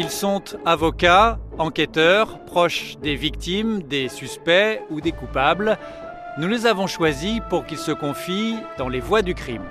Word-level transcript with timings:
Ils 0.00 0.10
sont 0.10 0.44
avocats, 0.64 1.40
enquêteurs, 1.58 2.44
proches 2.44 2.96
des 2.98 3.16
victimes, 3.16 3.82
des 3.82 4.08
suspects 4.08 4.80
ou 4.90 5.00
des 5.00 5.10
coupables. 5.10 5.76
Nous 6.38 6.46
les 6.46 6.66
avons 6.66 6.86
choisis 6.86 7.40
pour 7.50 7.66
qu'ils 7.66 7.78
se 7.78 7.90
confient 7.90 8.58
dans 8.78 8.88
les 8.88 9.00
voies 9.00 9.22
du 9.22 9.34
crime. 9.34 9.64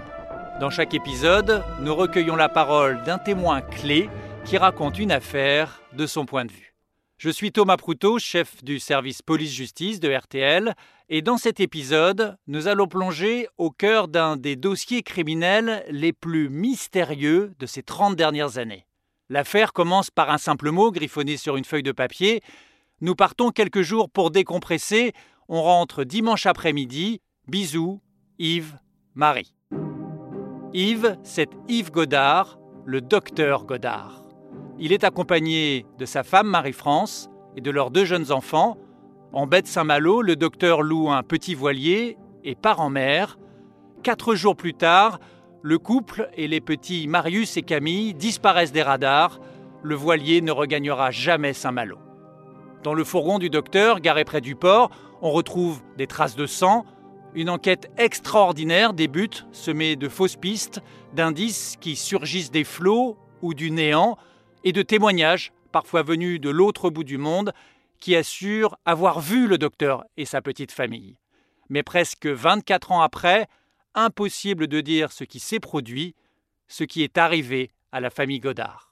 Dans 0.59 0.69
chaque 0.69 0.93
épisode, 0.93 1.63
nous 1.79 1.95
recueillons 1.95 2.35
la 2.35 2.49
parole 2.49 3.01
d'un 3.03 3.19
témoin 3.19 3.61
clé 3.61 4.09
qui 4.43 4.57
raconte 4.57 4.99
une 4.99 5.13
affaire 5.13 5.81
de 5.93 6.05
son 6.05 6.25
point 6.25 6.43
de 6.43 6.51
vue. 6.51 6.75
Je 7.17 7.29
suis 7.29 7.53
Thomas 7.53 7.77
Proutot, 7.77 8.19
chef 8.19 8.65
du 8.65 8.79
service 8.79 9.21
police-justice 9.21 10.01
de 10.01 10.13
RTL, 10.13 10.75
et 11.07 11.21
dans 11.21 11.37
cet 11.37 11.61
épisode, 11.61 12.37
nous 12.47 12.67
allons 12.67 12.87
plonger 12.87 13.47
au 13.57 13.71
cœur 13.71 14.09
d'un 14.09 14.35
des 14.35 14.57
dossiers 14.57 15.03
criminels 15.03 15.85
les 15.89 16.11
plus 16.11 16.49
mystérieux 16.49 17.53
de 17.59 17.65
ces 17.65 17.81
30 17.81 18.17
dernières 18.17 18.57
années. 18.57 18.86
L'affaire 19.29 19.73
commence 19.73 20.09
par 20.09 20.29
un 20.29 20.37
simple 20.37 20.71
mot 20.71 20.91
griffonné 20.91 21.35
sur 21.35 21.57
une 21.57 21.65
feuille 21.65 21.83
de 21.83 21.91
papier. 21.91 22.41
Nous 23.01 23.13
partons 23.13 23.51
quelques 23.51 23.81
jours 23.81 24.09
pour 24.09 24.31
décompresser. 24.31 25.11
On 25.49 25.61
rentre 25.61 26.05
dimanche 26.05 26.45
après-midi. 26.45 27.21
Bisous, 27.47 28.01
Yves, 28.39 28.79
Marie. 29.15 29.53
Yves, 30.73 31.17
c'est 31.23 31.49
Yves 31.67 31.91
Godard, 31.91 32.57
le 32.85 33.01
docteur 33.01 33.65
Godard. 33.65 34.23
Il 34.79 34.93
est 34.93 35.03
accompagné 35.03 35.85
de 35.97 36.05
sa 36.05 36.23
femme 36.23 36.47
Marie-France 36.47 37.29
et 37.55 37.61
de 37.61 37.71
leurs 37.71 37.91
deux 37.91 38.05
jeunes 38.05 38.31
enfants. 38.31 38.77
En 39.33 39.45
baie 39.45 39.61
de 39.61 39.67
Saint-Malo, 39.67 40.21
le 40.21 40.35
docteur 40.35 40.81
loue 40.81 41.09
un 41.09 41.23
petit 41.23 41.55
voilier 41.55 42.17
et 42.45 42.55
part 42.55 42.79
en 42.79 42.89
mer. 42.89 43.37
Quatre 44.03 44.35
jours 44.35 44.55
plus 44.55 44.73
tard, 44.73 45.19
le 45.67 45.79
couple 45.79 46.29
et 46.37 46.47
les 46.47 46.61
petits 46.61 47.09
Marius 47.09 47.57
et 47.57 47.61
Camille 47.61 48.13
disparaissent 48.13 48.71
des 48.71 48.83
radars. 48.83 49.41
Le 49.83 49.95
voilier 49.95 50.39
ne 50.39 50.53
regagnera 50.53 51.11
jamais 51.11 51.51
Saint-Malo. 51.51 51.97
Dans 52.83 52.93
le 52.93 53.03
fourgon 53.03 53.37
du 53.37 53.49
docteur, 53.49 53.99
garé 53.99 54.23
près 54.23 54.39
du 54.39 54.55
port, 54.55 54.91
on 55.21 55.29
retrouve 55.29 55.81
des 55.97 56.07
traces 56.07 56.37
de 56.37 56.45
sang. 56.45 56.85
Une 57.33 57.49
enquête 57.49 57.91
extraordinaire 57.97 58.93
débute, 58.93 59.45
semée 59.51 59.97
de 59.97 60.07
fausses 60.07 60.37
pistes, 60.37 60.81
d'indices 61.13 61.75
qui 61.81 61.97
surgissent 61.97 62.51
des 62.51 62.63
flots 62.63 63.17
ou 63.41 63.53
du 63.53 63.69
néant, 63.69 64.17
et 64.63 64.71
de 64.71 64.81
témoignages, 64.81 65.51
parfois 65.73 66.01
venus 66.01 66.39
de 66.39 66.49
l'autre 66.49 66.89
bout 66.89 67.03
du 67.03 67.17
monde, 67.17 67.51
qui 67.99 68.15
assurent 68.15 68.77
avoir 68.85 69.19
vu 69.19 69.47
le 69.47 69.57
docteur 69.57 70.05
et 70.15 70.23
sa 70.23 70.41
petite 70.41 70.71
famille. 70.71 71.17
Mais 71.67 71.83
presque 71.83 72.25
24 72.25 72.93
ans 72.93 73.01
après, 73.01 73.49
impossible 73.97 74.67
de 74.67 74.79
dire 74.79 75.11
ce 75.11 75.23
qui 75.23 75.39
s'est 75.39 75.59
produit, 75.59 76.15
ce 76.67 76.83
qui 76.83 77.03
est 77.03 77.17
arrivé 77.17 77.71
à 77.91 77.99
la 77.99 78.09
famille 78.09 78.39
Godard. 78.39 78.87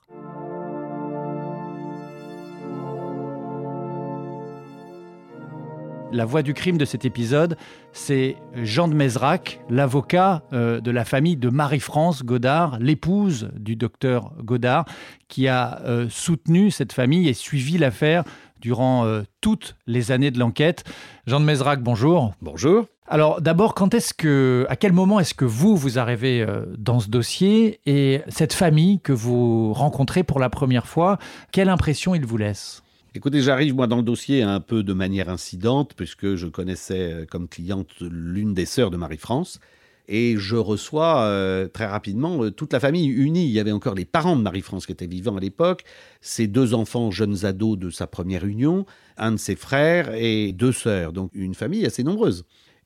La 6.12 6.24
voix 6.24 6.44
du 6.44 6.54
crime 6.54 6.78
de 6.78 6.86
cet 6.86 7.04
épisode, 7.04 7.58
c'est 7.92 8.38
Jean 8.54 8.88
de 8.88 8.94
Mézrac, 8.94 9.60
l'avocat 9.70 10.44
euh, 10.54 10.80
de 10.80 10.90
la 10.90 11.04
famille 11.04 11.36
de 11.36 11.50
Marie-France 11.50 12.24
Godard, 12.24 12.80
l'épouse 12.80 13.50
du 13.56 13.76
docteur 13.76 14.32
Godard, 14.42 14.86
qui 15.28 15.48
a 15.48 15.82
euh, 15.84 16.08
soutenu 16.10 16.72
cette 16.72 16.94
famille 16.94 17.28
et 17.28 17.34
suivi 17.34 17.78
l'affaire 17.78 18.24
durant 18.66 19.06
euh, 19.06 19.22
toutes 19.42 19.76
les 19.86 20.12
années 20.12 20.32
de 20.32 20.40
l'enquête. 20.40 20.86
Jean 21.28 21.40
de 21.40 21.46
Mézrac, 21.46 21.84
bonjour. 21.84 22.34
Bonjour. 22.42 22.88
Alors 23.08 23.40
d'abord, 23.40 23.76
quand 23.76 23.94
est-ce 23.94 24.12
que, 24.12 24.66
à 24.70 24.76
quel 24.76 24.92
moment 24.92 25.20
est-ce 25.20 25.36
que 25.36 25.46
vous 25.46 25.76
vous 25.76 26.00
arrivez 26.00 26.42
euh, 26.42 26.66
dans 26.76 27.00
ce 27.00 27.08
dossier 27.08 27.80
et 27.86 28.22
cette 28.28 28.54
famille 28.54 29.00
que 29.02 29.14
vous 29.14 29.72
rencontrez 29.72 30.24
pour 30.24 30.40
la 30.40 30.50
première 30.50 30.88
fois, 30.88 31.20
quelle 31.52 31.70
impression 31.70 32.16
il 32.16 32.26
vous 32.26 32.38
laisse 32.38 32.82
Écoutez, 33.14 33.44
j'arrive 33.44 33.76
moi 33.76 33.86
dans 33.86 33.98
le 33.98 34.02
dossier 34.02 34.42
un 34.42 34.60
peu 34.60 34.82
de 34.82 34.94
manière 34.94 35.30
incidente 35.30 35.94
puisque 35.96 36.34
je 36.34 36.48
connaissais 36.48 37.12
euh, 37.12 37.26
comme 37.30 37.48
cliente 37.48 37.90
l'une 38.02 38.56
des 38.56 38.66
sœurs 38.66 38.90
de 38.90 38.98
Marie-France 38.98 39.60
et 40.08 40.36
je 40.38 40.56
reçois 40.56 41.22
euh, 41.22 41.68
très 41.68 41.86
rapidement 41.86 42.50
toute 42.52 42.74
la 42.74 42.80
famille 42.80 43.08
unie. 43.08 43.46
Il 43.46 43.52
y 43.52 43.60
avait 43.60 43.72
encore 43.72 43.96
les 43.96 44.06
parents 44.06 44.36
de 44.36 44.42
Marie-France 44.42 44.86
qui 44.86 44.92
étaient 44.92 45.08
vivants 45.08 45.38
à 45.38 45.40
l'époque, 45.40 45.84
ses 46.22 46.48
deux 46.48 46.74
enfants 46.74 47.12
jeunes 47.12 47.46
ados 47.46 47.78
de 47.78 47.90
sa 47.90 48.08
première 48.08 48.46
union, 48.46 48.86
un 49.18 49.32
de 49.34 49.38
ses 49.38 49.56
frères 49.56 50.14
et 50.16 50.52
deux 50.52 50.72
sœurs, 50.72 51.14
donc 51.14 51.32
une 51.34 51.56
famille 51.56 51.86
assez 51.86 52.04
nombreuse. 52.04 52.46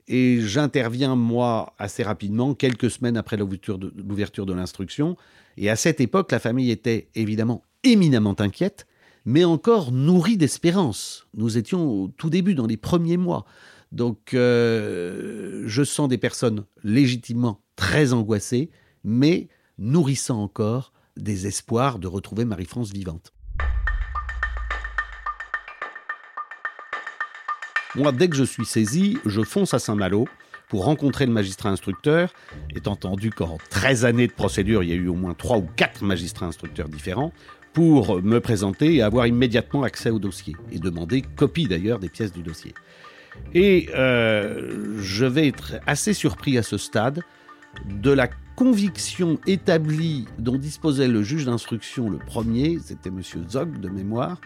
Et 0.09 0.41
j'interviens, 0.41 1.15
moi, 1.15 1.75
assez 1.77 2.01
rapidement, 2.01 2.55
quelques 2.55 2.89
semaines 2.89 3.15
après 3.15 3.37
l'ouverture 3.37 3.77
de, 3.77 4.53
l'instruction. 4.53 5.15
Et 5.55 5.69
à 5.69 5.75
cette 5.75 6.01
époque, 6.01 6.31
la 6.31 6.39
famille 6.39 6.71
était 6.71 7.09
évidemment 7.13 7.63
éminemment 7.83 8.35
inquiète, 8.39 8.87
mais 9.25 9.43
encore 9.43 9.91
nourrie 9.91 10.35
d'espérance. 10.35 11.27
Nous 11.35 11.59
étions 11.59 11.87
au 11.87 12.07
tout 12.07 12.31
début, 12.31 12.55
dans 12.55 12.65
les 12.65 12.75
premiers 12.75 13.17
mois. 13.17 13.45
Donc, 13.91 14.33
euh, 14.33 15.63
je 15.65 15.83
sens 15.83 16.07
des 16.07 16.17
personnes 16.17 16.65
légitimement 16.83 17.61
très 17.75 18.13
angoissées, 18.13 18.69
mais 19.03 19.47
nourrissant 19.77 20.41
encore 20.41 20.93
des 21.17 21.47
espoirs 21.47 21.99
de 21.99 22.07
retrouver 22.07 22.45
Marie-France 22.45 22.91
vivante. 22.91 23.33
Moi, 27.95 28.11
dès 28.11 28.29
que 28.29 28.35
je 28.35 28.43
suis 28.43 28.65
saisi, 28.65 29.17
je 29.25 29.41
fonce 29.41 29.73
à 29.73 29.79
Saint-Malo 29.79 30.27
pour 30.69 30.85
rencontrer 30.85 31.25
le 31.25 31.31
magistrat 31.31 31.69
instructeur, 31.69 32.31
étant 32.75 32.91
entendu 32.91 33.31
qu'en 33.31 33.57
13 33.71 34.05
années 34.05 34.27
de 34.27 34.31
procédure, 34.31 34.83
il 34.83 34.89
y 34.89 34.93
a 34.93 34.95
eu 34.95 35.07
au 35.07 35.15
moins 35.15 35.33
3 35.33 35.57
ou 35.57 35.67
4 35.75 36.03
magistrats 36.03 36.45
instructeurs 36.45 36.87
différents, 36.87 37.33
pour 37.73 38.21
me 38.21 38.39
présenter 38.39 38.95
et 38.95 39.01
avoir 39.01 39.25
immédiatement 39.25 39.81
accès 39.81 40.11
au 40.11 40.19
dossier, 40.19 40.55
et 40.71 40.77
demander 40.77 41.23
copie 41.23 41.67
d'ailleurs 41.67 41.97
des 41.97 42.09
pièces 42.09 42.31
du 42.31 42.43
dossier. 42.43 42.75
Et 43.53 43.89
euh, 43.95 44.97
je 44.99 45.25
vais 45.25 45.47
être 45.47 45.75
assez 45.87 46.13
surpris 46.13 46.57
à 46.57 46.63
ce 46.63 46.77
stade 46.77 47.21
de 47.85 48.11
la 48.11 48.29
conviction 48.55 49.39
établie 49.47 50.25
dont 50.37 50.57
disposait 50.57 51.07
le 51.07 51.23
juge 51.23 51.45
d'instruction 51.45 52.09
le 52.09 52.17
premier, 52.17 52.77
c'était 52.83 53.09
M. 53.09 53.21
Zog 53.49 53.79
de 53.79 53.89
mémoire, 53.89 54.39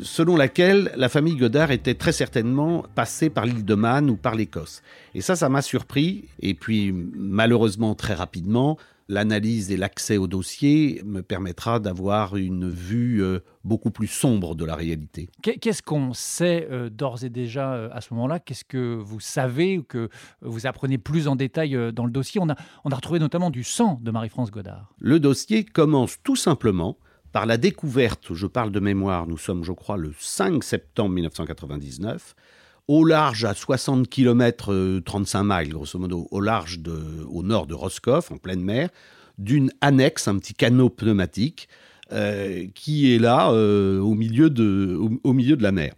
selon 0.00 0.36
laquelle 0.36 0.90
la 0.96 1.08
famille 1.08 1.36
Godard 1.36 1.70
était 1.70 1.94
très 1.94 2.12
certainement 2.12 2.84
passée 2.94 3.30
par 3.30 3.44
l'île 3.44 3.64
de 3.64 3.74
Man 3.74 4.10
ou 4.10 4.16
par 4.16 4.34
l'Écosse. 4.34 4.82
Et 5.14 5.20
ça, 5.20 5.36
ça 5.36 5.48
m'a 5.48 5.62
surpris. 5.62 6.28
Et 6.40 6.54
puis, 6.54 6.92
malheureusement, 6.92 7.94
très 7.94 8.14
rapidement, 8.14 8.78
l'analyse 9.12 9.70
et 9.70 9.76
l'accès 9.76 10.16
au 10.16 10.26
dossier 10.26 11.02
me 11.04 11.22
permettra 11.22 11.80
d'avoir 11.80 12.36
une 12.36 12.70
vue 12.70 13.22
euh, 13.22 13.40
beaucoup 13.62 13.90
plus 13.90 14.06
sombre 14.06 14.54
de 14.54 14.64
la 14.64 14.74
réalité. 14.74 15.28
Qu'est-ce 15.42 15.82
qu'on 15.82 16.14
sait 16.14 16.66
euh, 16.70 16.88
d'ores 16.88 17.22
et 17.22 17.28
déjà 17.28 17.74
euh, 17.74 17.88
à 17.92 18.00
ce 18.00 18.14
moment-là? 18.14 18.40
Qu'est-ce 18.40 18.64
que 18.64 18.94
vous 18.94 19.20
savez 19.20 19.78
ou 19.78 19.82
que 19.82 20.08
vous 20.40 20.66
apprenez 20.66 20.96
plus 20.96 21.28
en 21.28 21.36
détail 21.36 21.92
dans 21.92 22.06
le 22.06 22.10
dossier? 22.10 22.40
On 22.42 22.48
a, 22.48 22.56
on 22.84 22.90
a 22.90 22.94
retrouvé 22.94 23.18
notamment 23.18 23.50
du 23.50 23.64
sang 23.64 24.00
de 24.02 24.10
Marie-France 24.10 24.50
Godard. 24.50 24.94
Le 24.98 25.20
dossier 25.20 25.64
commence 25.64 26.16
tout 26.22 26.36
simplement 26.36 26.96
par 27.32 27.44
la 27.46 27.56
découverte, 27.56 28.34
je 28.34 28.46
parle 28.46 28.72
de 28.72 28.80
mémoire, 28.80 29.26
nous 29.26 29.38
sommes 29.38 29.64
je 29.64 29.72
crois 29.72 29.96
le 29.96 30.12
5 30.18 30.62
septembre 30.62 31.14
1999, 31.14 32.34
au 32.88 33.04
large 33.04 33.44
à 33.44 33.54
60 33.54 34.08
km 34.08 35.00
35 35.04 35.42
miles 35.44 35.72
grosso 35.72 35.98
modo, 35.98 36.26
au 36.30 36.40
large 36.40 36.80
de, 36.80 37.00
au 37.28 37.42
nord 37.42 37.66
de 37.66 37.74
Roscoff, 37.74 38.30
en 38.32 38.36
pleine 38.36 38.62
mer, 38.62 38.90
d'une 39.38 39.70
annexe, 39.80 40.28
un 40.28 40.38
petit 40.38 40.54
canot 40.54 40.90
pneumatique, 40.90 41.68
euh, 42.12 42.66
qui 42.74 43.14
est 43.14 43.18
là 43.18 43.50
euh, 43.52 43.98
au, 44.00 44.14
milieu 44.14 44.50
de, 44.50 44.98
au, 45.24 45.32
milieu 45.32 45.56
de 45.56 45.62
la 45.62 45.72
mer. 45.72 45.94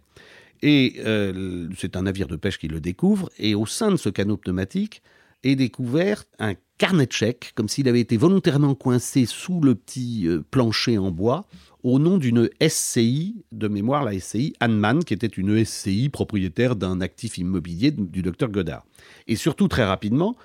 Et 0.61 0.95
euh, 1.05 1.67
c'est 1.77 1.95
un 1.95 2.03
navire 2.03 2.27
de 2.27 2.37
pêche 2.37 2.57
qui 2.57 2.67
le 2.67 2.79
découvre, 2.79 3.29
et 3.37 3.55
au 3.55 3.65
sein 3.65 3.91
de 3.91 3.97
ce 3.97 4.09
canot 4.09 4.37
pneumatique 4.37 5.01
est 5.45 5.55
découvert 5.55 6.25
un 6.39 6.55
carnet 6.77 7.05
de 7.05 7.11
chèques, 7.11 7.53
comme 7.55 7.69
s'il 7.69 7.87
avait 7.87 8.01
été 8.01 8.17
volontairement 8.17 8.75
coincé 8.75 9.25
sous 9.25 9.61
le 9.61 9.75
petit 9.75 10.27
euh, 10.27 10.43
plancher 10.51 10.97
en 10.97 11.11
bois, 11.11 11.45
au 11.83 11.99
nom 11.99 12.17
d'une 12.17 12.49
SCI, 12.67 13.45
de 13.51 13.67
mémoire 13.67 14.03
la 14.03 14.19
SCI 14.19 14.53
Hanman, 14.59 15.03
qui 15.03 15.13
était 15.13 15.27
une 15.27 15.63
SCI 15.63 16.09
propriétaire 16.09 16.75
d'un 16.75 16.99
actif 16.99 17.37
immobilier 17.37 17.91
du 17.91 18.23
docteur 18.23 18.49
Godard. 18.49 18.85
Et 19.27 19.35
surtout, 19.35 19.67
très 19.67 19.85
rapidement, 19.85 20.35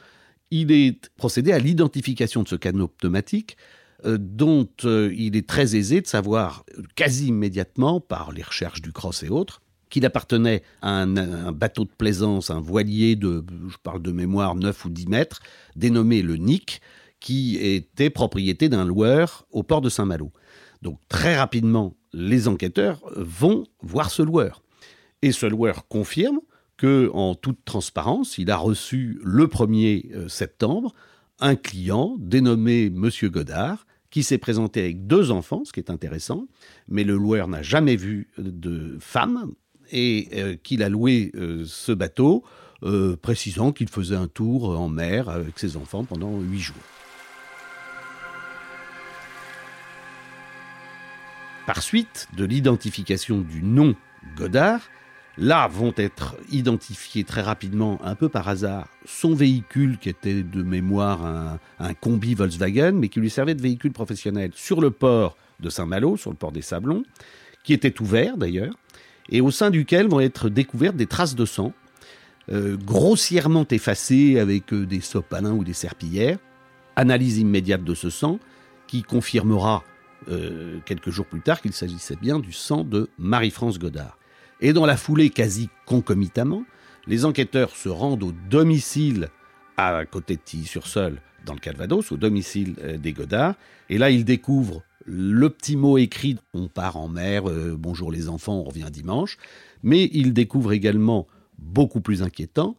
il 0.50 0.70
est 0.70 1.10
procédé 1.16 1.52
à 1.52 1.58
l'identification 1.58 2.42
de 2.42 2.48
ce 2.48 2.56
canot 2.56 2.88
pneumatique, 2.88 3.56
euh, 4.04 4.18
dont 4.20 4.68
euh, 4.84 5.12
il 5.16 5.34
est 5.34 5.48
très 5.48 5.76
aisé 5.76 6.00
de 6.00 6.06
savoir 6.06 6.64
quasi 6.94 7.28
immédiatement, 7.28 8.00
par 8.00 8.32
les 8.32 8.42
recherches 8.42 8.82
du 8.82 8.92
Cross 8.92 9.22
et 9.22 9.30
autres, 9.30 9.62
qu'il 9.90 10.06
appartenait 10.06 10.62
à 10.80 11.02
un, 11.02 11.52
bateau 11.52 11.84
de 11.84 11.90
plaisance, 11.90 12.50
un 12.50 12.60
voilier 12.60 13.16
de, 13.16 13.44
je 13.68 13.76
parle 13.82 14.00
de 14.00 14.12
mémoire, 14.12 14.54
9 14.54 14.84
ou 14.84 14.88
10 14.88 15.08
mètres, 15.08 15.40
dénommé 15.76 16.22
le 16.22 16.36
Nick, 16.36 16.80
qui 17.18 17.56
était 17.56 18.08
propriété 18.08 18.68
d'un 18.68 18.84
loueur 18.84 19.46
au 19.50 19.62
port 19.62 19.82
de 19.82 19.90
Saint-Malo. 19.90 20.32
Donc 20.80 20.98
très 21.08 21.36
rapidement, 21.36 21.94
les 22.12 22.48
enquêteurs 22.48 23.02
vont 23.16 23.66
voir 23.82 24.10
ce 24.10 24.22
loueur. 24.22 24.62
Et 25.22 25.32
ce 25.32 25.44
loueur 25.44 25.86
confirme 25.88 26.40
que, 26.78 27.10
en 27.12 27.34
toute 27.34 27.62
transparence, 27.66 28.38
il 28.38 28.50
a 28.50 28.56
reçu 28.56 29.20
le 29.22 29.46
1er 29.46 30.14
euh, 30.14 30.28
septembre 30.28 30.94
un 31.38 31.56
client 31.56 32.16
dénommé 32.18 32.88
Monsieur 32.90 33.28
Godard, 33.28 33.86
qui 34.10 34.22
s'est 34.22 34.38
présenté 34.38 34.80
avec 34.80 35.06
deux 35.06 35.30
enfants, 35.30 35.62
ce 35.64 35.72
qui 35.72 35.80
est 35.80 35.90
intéressant, 35.90 36.46
mais 36.88 37.04
le 37.04 37.14
loueur 37.14 37.48
n'a 37.48 37.62
jamais 37.62 37.96
vu 37.96 38.28
de 38.38 38.96
femme 39.00 39.52
et 39.90 40.28
euh, 40.34 40.56
qu'il 40.62 40.82
a 40.82 40.88
loué 40.88 41.32
euh, 41.34 41.64
ce 41.66 41.92
bateau, 41.92 42.44
euh, 42.82 43.16
précisant 43.16 43.72
qu'il 43.72 43.88
faisait 43.88 44.16
un 44.16 44.28
tour 44.28 44.78
en 44.78 44.88
mer 44.88 45.28
avec 45.28 45.58
ses 45.58 45.76
enfants 45.76 46.04
pendant 46.04 46.38
huit 46.40 46.60
jours. 46.60 46.76
Par 51.66 51.82
suite 51.82 52.28
de 52.36 52.44
l'identification 52.44 53.40
du 53.40 53.62
nom 53.62 53.94
Godard, 54.36 54.80
là 55.36 55.68
vont 55.68 55.92
être 55.96 56.36
identifiés 56.50 57.24
très 57.24 57.42
rapidement, 57.42 58.00
un 58.02 58.14
peu 58.14 58.28
par 58.28 58.48
hasard, 58.48 58.88
son 59.04 59.34
véhicule 59.34 59.98
qui 59.98 60.08
était 60.08 60.42
de 60.42 60.62
mémoire 60.62 61.24
un, 61.24 61.58
un 61.78 61.94
combi 61.94 62.34
Volkswagen, 62.34 62.92
mais 62.92 63.08
qui 63.08 63.20
lui 63.20 63.30
servait 63.30 63.54
de 63.54 63.62
véhicule 63.62 63.92
professionnel 63.92 64.50
sur 64.54 64.80
le 64.80 64.90
port 64.90 65.36
de 65.60 65.70
Saint-Malo, 65.70 66.16
sur 66.16 66.30
le 66.30 66.36
port 66.36 66.52
des 66.52 66.62
Sablons, 66.62 67.04
qui 67.62 67.72
était 67.72 68.00
ouvert 68.00 68.36
d'ailleurs, 68.36 68.74
et 69.28 69.40
au 69.40 69.50
sein 69.50 69.70
duquel 69.70 70.08
vont 70.08 70.20
être 70.20 70.48
découvertes 70.48 70.96
des 70.96 71.06
traces 71.06 71.34
de 71.34 71.44
sang, 71.44 71.72
euh, 72.50 72.76
grossièrement 72.76 73.66
effacées 73.70 74.40
avec 74.40 74.72
euh, 74.72 74.84
des 74.84 75.00
sopalins 75.00 75.52
ou 75.52 75.62
des 75.62 75.72
serpillères. 75.72 76.38
Analyse 76.96 77.38
immédiate 77.38 77.84
de 77.84 77.94
ce 77.94 78.10
sang 78.10 78.40
qui 78.88 79.02
confirmera 79.02 79.84
euh, 80.28 80.78
quelques 80.84 81.10
jours 81.10 81.26
plus 81.26 81.40
tard 81.40 81.60
qu'il 81.60 81.72
s'agissait 81.72 82.16
bien 82.16 82.40
du 82.40 82.52
sang 82.52 82.82
de 82.82 83.08
Marie-France 83.18 83.78
Godard. 83.78 84.18
Et 84.60 84.72
dans 84.72 84.84
la 84.84 84.96
foulée 84.96 85.30
quasi 85.30 85.70
concomitamment, 85.86 86.64
les 87.06 87.24
enquêteurs 87.24 87.76
se 87.76 87.88
rendent 87.88 88.24
au 88.24 88.32
domicile 88.50 89.28
à 89.76 90.04
côté 90.04 90.34
de 90.34 90.40
Tilly-sur-Seul, 90.42 91.22
dans 91.46 91.54
le 91.54 91.60
Calvados, 91.60 92.10
au 92.12 92.16
domicile 92.16 92.74
des 92.98 93.12
Godard, 93.14 93.54
et 93.88 93.96
là 93.96 94.10
ils 94.10 94.26
découvrent 94.26 94.82
le 95.04 95.48
petit 95.50 95.76
mot 95.76 95.98
écrit, 95.98 96.36
on 96.54 96.68
part 96.68 96.96
en 96.96 97.08
mer, 97.08 97.48
euh, 97.48 97.76
bonjour 97.78 98.12
les 98.12 98.28
enfants, 98.28 98.58
on 98.58 98.64
revient 98.64 98.88
dimanche, 98.90 99.38
mais 99.82 100.10
il 100.12 100.32
découvre 100.32 100.72
également, 100.72 101.26
beaucoup 101.58 102.00
plus 102.00 102.22
inquiétant, 102.22 102.76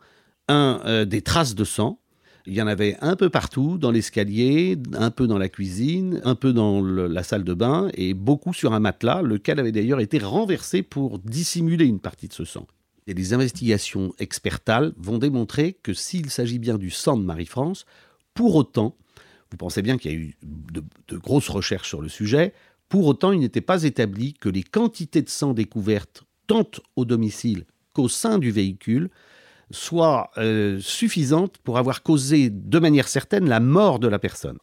un, 0.48 0.82
euh, 0.86 1.06
des 1.06 1.22
traces 1.22 1.56
de 1.56 1.64
sang. 1.64 2.00
Il 2.48 2.54
y 2.54 2.62
en 2.62 2.68
avait 2.68 2.98
un 3.02 3.16
peu 3.16 3.30
partout, 3.30 3.78
dans 3.78 3.92
l'escalier, 3.92 4.78
un 4.94 5.12
peu 5.12 5.28
dans 5.28 5.38
la 5.38 5.50
cuisine, 5.50 6.22
un 6.24 6.34
peu 6.34 6.54
dans 6.54 6.82
la 6.82 7.22
salle 7.24 7.44
de 7.44 7.54
bain, 7.54 7.90
et 7.94 8.16
beaucoup 8.16 8.54
sur 8.54 8.74
un 8.74 8.80
matelas, 8.80 9.22
lequel 9.22 9.60
avait 9.60 9.72
d'ailleurs 9.72 10.00
été 10.00 10.18
renversé 10.18 10.82
pour 10.82 11.20
dissimuler 11.20 11.86
une 11.86 12.00
partie 12.00 12.28
de 12.28 12.34
ce 12.34 12.46
sang. 12.46 12.66
Et 13.06 13.14
les 13.14 13.34
investigations 13.34 14.14
expertales 14.18 14.94
vont 14.98 15.20
démontrer 15.20 15.78
que 15.84 15.94
s'il 15.94 16.32
s'agit 16.32 16.60
bien 16.60 16.78
du 16.78 16.90
sang 16.90 17.18
de 17.18 17.24
Marie-France, 17.24 17.86
pour 18.34 18.56
autant, 18.56 18.96
vous 19.52 19.58
pensez 19.58 19.82
bien 19.82 19.98
qu'il 19.98 20.12
y 20.12 20.16
a 20.16 20.18
eu 20.18 20.36
de, 20.44 21.18
grosses 21.18 21.50
recherches 21.50 21.90
sur 21.90 22.02
le 22.02 22.10
sujet. 22.10 22.54
Pour 22.90 23.06
autant, 23.06 23.32
il 23.32 23.40
n'était 23.40 23.62
pas 23.62 23.84
établi 23.84 24.34
que 24.34 24.50
les 24.50 24.64
quantités 24.64 25.22
de 25.22 25.30
sang 25.30 25.54
découvertes, 25.54 26.24
tant 26.48 26.70
au 26.96 27.06
domicile 27.06 27.66
qu'au 27.94 28.08
sein 28.08 28.40
du 28.40 28.52
véhicule, 28.52 29.10
soient 29.70 30.32
euh, 30.38 30.80
suffisantes 30.80 31.58
pour 31.60 31.78
avoir 31.78 32.04
causé 32.04 32.50
de 32.50 32.80
manière 32.80 33.08
certaine 33.08 33.48
la 33.48 33.60
mort 33.60 34.00
de 34.00 34.08
la 34.08 34.20
personne. 34.20 34.58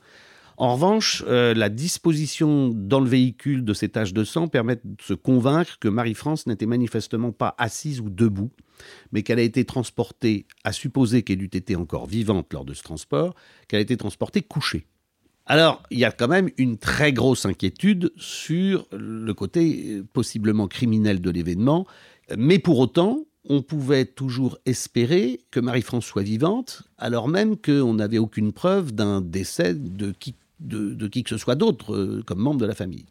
En 0.60 0.74
revanche, 0.74 1.22
euh, 1.28 1.54
la 1.54 1.68
disposition 1.68 2.72
dans 2.74 2.98
le 2.98 3.08
véhicule 3.08 3.64
de 3.64 3.72
ces 3.72 3.88
taches 3.88 4.12
de 4.12 4.24
sang 4.24 4.48
permet 4.48 4.74
de 4.82 5.00
se 5.00 5.14
convaincre 5.14 5.78
que 5.78 5.86
Marie-France 5.86 6.48
n'était 6.48 6.66
manifestement 6.66 7.30
pas 7.30 7.54
assise 7.58 8.00
ou 8.00 8.10
debout, 8.10 8.50
mais 9.12 9.22
qu'elle 9.22 9.38
a 9.38 9.42
été 9.42 9.64
transportée, 9.64 10.46
à 10.64 10.72
supposer 10.72 11.22
qu'elle 11.22 11.44
eût 11.44 11.50
été 11.52 11.76
encore 11.76 12.06
vivante 12.06 12.52
lors 12.52 12.64
de 12.64 12.74
ce 12.74 12.82
transport, 12.82 13.36
qu'elle 13.68 13.78
a 13.78 13.82
été 13.82 13.96
transportée 13.96 14.42
couchée. 14.42 14.86
Alors, 15.46 15.80
il 15.92 16.00
y 16.00 16.04
a 16.04 16.10
quand 16.10 16.26
même 16.26 16.50
une 16.56 16.76
très 16.76 17.12
grosse 17.12 17.46
inquiétude 17.46 18.10
sur 18.16 18.88
le 18.90 19.32
côté 19.34 19.84
euh, 19.90 20.06
possiblement 20.12 20.66
criminel 20.66 21.20
de 21.20 21.30
l'événement, 21.30 21.86
mais 22.36 22.58
pour 22.58 22.80
autant, 22.80 23.26
on 23.48 23.62
pouvait 23.62 24.06
toujours 24.06 24.58
espérer 24.66 25.40
que 25.52 25.60
Marie-France 25.60 26.04
soit 26.04 26.24
vivante, 26.24 26.82
alors 26.98 27.28
même 27.28 27.56
qu'on 27.56 27.94
n'avait 27.94 28.18
aucune 28.18 28.52
preuve 28.52 28.92
d'un 28.92 29.20
décès 29.20 29.74
de 29.74 30.10
qui 30.10 30.34
de, 30.60 31.06
qui 31.08 31.22
que 31.22 31.30
ce 31.30 31.38
soit 31.38 31.54
d'autre 31.54 31.94
euh, 31.94 32.22
comme 32.26 32.38
membre 32.38 32.60
de 32.60 32.66
la 32.66 32.74
famille. 32.74 33.06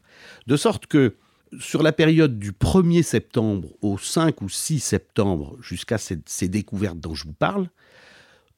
De 0.47 0.55
sorte 0.55 0.87
que 0.87 1.15
sur 1.59 1.81
la 1.81 1.91
période 1.91 2.39
du 2.39 2.51
1er 2.51 3.03
septembre 3.03 3.69
au 3.81 3.97
5 3.97 4.41
ou 4.41 4.49
6 4.49 4.79
septembre, 4.79 5.57
jusqu'à 5.61 5.97
ces, 5.97 6.47
découvertes 6.47 6.99
dont 6.99 7.15
je 7.15 7.25
vous 7.25 7.33
parle, 7.33 7.69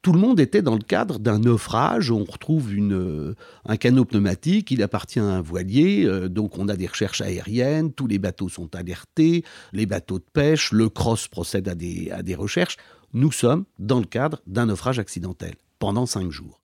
tout 0.02 0.12
le 0.12 0.18
monde 0.18 0.40
était 0.40 0.62
dans 0.62 0.74
le 0.74 0.82
cadre 0.82 1.18
d'un 1.18 1.38
naufrage. 1.38 2.10
On 2.10 2.24
retrouve 2.24 2.72
euh, 2.72 3.34
un 3.66 3.76
canot 3.76 4.06
pneumatique, 4.06 4.70
il 4.70 4.82
appartient 4.82 5.20
à 5.20 5.24
un 5.24 5.42
voilier, 5.42 6.04
euh, 6.06 6.28
donc 6.28 6.58
on 6.58 6.68
a 6.68 6.76
des 6.76 6.86
recherches 6.86 7.20
aériennes, 7.20 7.92
tous 7.92 8.06
les 8.06 8.18
bateaux 8.18 8.48
sont 8.48 8.74
alertés, 8.74 9.44
les 9.72 9.86
bateaux 9.86 10.18
de 10.18 10.24
pêche, 10.32 10.72
le 10.72 10.88
cross 10.88 11.28
procède 11.28 11.68
à 11.68 11.74
des, 11.74 12.10
à 12.10 12.22
des 12.22 12.34
recherches. 12.34 12.78
Nous 13.12 13.32
sommes 13.32 13.64
dans 13.78 13.98
le 13.98 14.06
cadre 14.06 14.40
d'un 14.46 14.66
naufrage 14.66 14.98
accidentel 14.98 15.54
pendant 15.78 16.06
cinq 16.06 16.30
jours. 16.30 16.59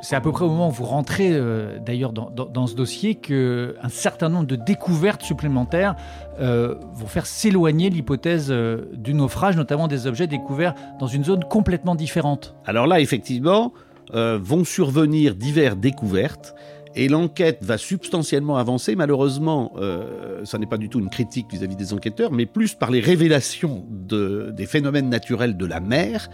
C'est 0.00 0.14
à 0.14 0.20
peu 0.20 0.30
près 0.30 0.44
au 0.44 0.48
moment 0.48 0.68
où 0.68 0.72
vous 0.72 0.84
rentrez 0.84 1.30
euh, 1.32 1.78
d'ailleurs 1.84 2.12
dans, 2.12 2.66
ce 2.66 2.74
dossier 2.74 3.16
qu'un 3.16 3.88
certain 3.88 4.28
nombre 4.28 4.46
de 4.46 4.56
découvertes 4.56 5.22
supplémentaires 5.22 5.96
euh, 6.40 6.76
vont 6.94 7.06
faire 7.06 7.26
s'éloigner 7.26 7.90
l'hypothèse 7.90 8.48
euh, 8.50 8.84
du 8.94 9.12
naufrage, 9.14 9.56
notamment 9.56 9.88
des 9.88 10.06
objets 10.06 10.28
découverts 10.28 10.74
dans 11.00 11.08
une 11.08 11.24
zone 11.24 11.42
complètement 11.44 11.96
différente. 11.96 12.54
Alors 12.64 12.86
là, 12.86 13.00
effectivement, 13.00 13.72
vont 14.12 14.64
survenir 14.64 15.34
diverses 15.34 15.76
découvertes. 15.76 16.54
Et 16.94 17.08
l'enquête 17.08 17.58
va 17.62 17.76
substantiellement 17.76 18.56
avancer. 18.56 18.96
Malheureusement, 18.96 19.72
ce 19.76 20.56
n'est 20.56 20.66
pas 20.66 20.78
du 20.78 20.88
tout 20.88 20.98
une 20.98 21.10
critique 21.10 21.46
vis-à-vis 21.52 21.76
des 21.76 21.92
enquêteurs, 21.92 22.32
mais 22.32 22.46
plus 22.46 22.74
par 22.74 22.90
les 22.90 23.00
révélations 23.00 23.84
des 23.90 24.66
phénomènes 24.66 25.10
naturels 25.10 25.58
de 25.58 25.66
la 25.66 25.80
mer, 25.80 26.30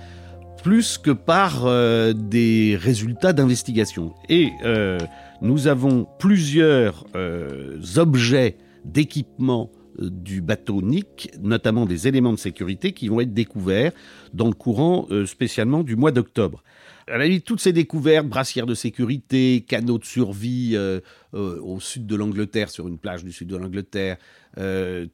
plus 0.64 0.96
que 0.96 1.10
par 1.10 1.66
euh, 1.66 2.14
des 2.14 2.76
résultats 2.80 3.34
d'investigation. 3.34 4.14
Et 4.30 4.50
euh, 4.64 4.98
nous 5.42 5.68
avons 5.68 6.08
plusieurs 6.18 7.04
euh, 7.14 7.78
objets 7.96 8.56
d'équipement 8.86 9.70
du 9.98 10.40
bateau 10.40 10.80
Nick, 10.80 11.30
notamment 11.40 11.84
des 11.84 12.08
éléments 12.08 12.32
de 12.32 12.38
sécurité 12.38 12.92
qui 12.92 13.08
vont 13.08 13.20
être 13.20 13.34
découverts 13.34 13.92
dans 14.32 14.46
le 14.46 14.54
courant 14.54 15.06
spécialement 15.24 15.84
du 15.84 15.94
mois 15.94 16.10
d'octobre. 16.10 16.64
À 17.06 17.16
la 17.16 17.38
toutes 17.38 17.60
ces 17.60 17.72
découvertes, 17.72 18.26
brassières 18.26 18.66
de 18.66 18.74
sécurité, 18.74 19.64
canaux 19.68 19.98
de 19.98 20.04
survie 20.04 20.76
au 21.32 21.78
sud 21.78 22.06
de 22.08 22.16
l'Angleterre, 22.16 22.70
sur 22.70 22.88
une 22.88 22.98
plage 22.98 23.22
du 23.22 23.30
sud 23.30 23.46
de 23.46 23.56
l'Angleterre, 23.56 24.16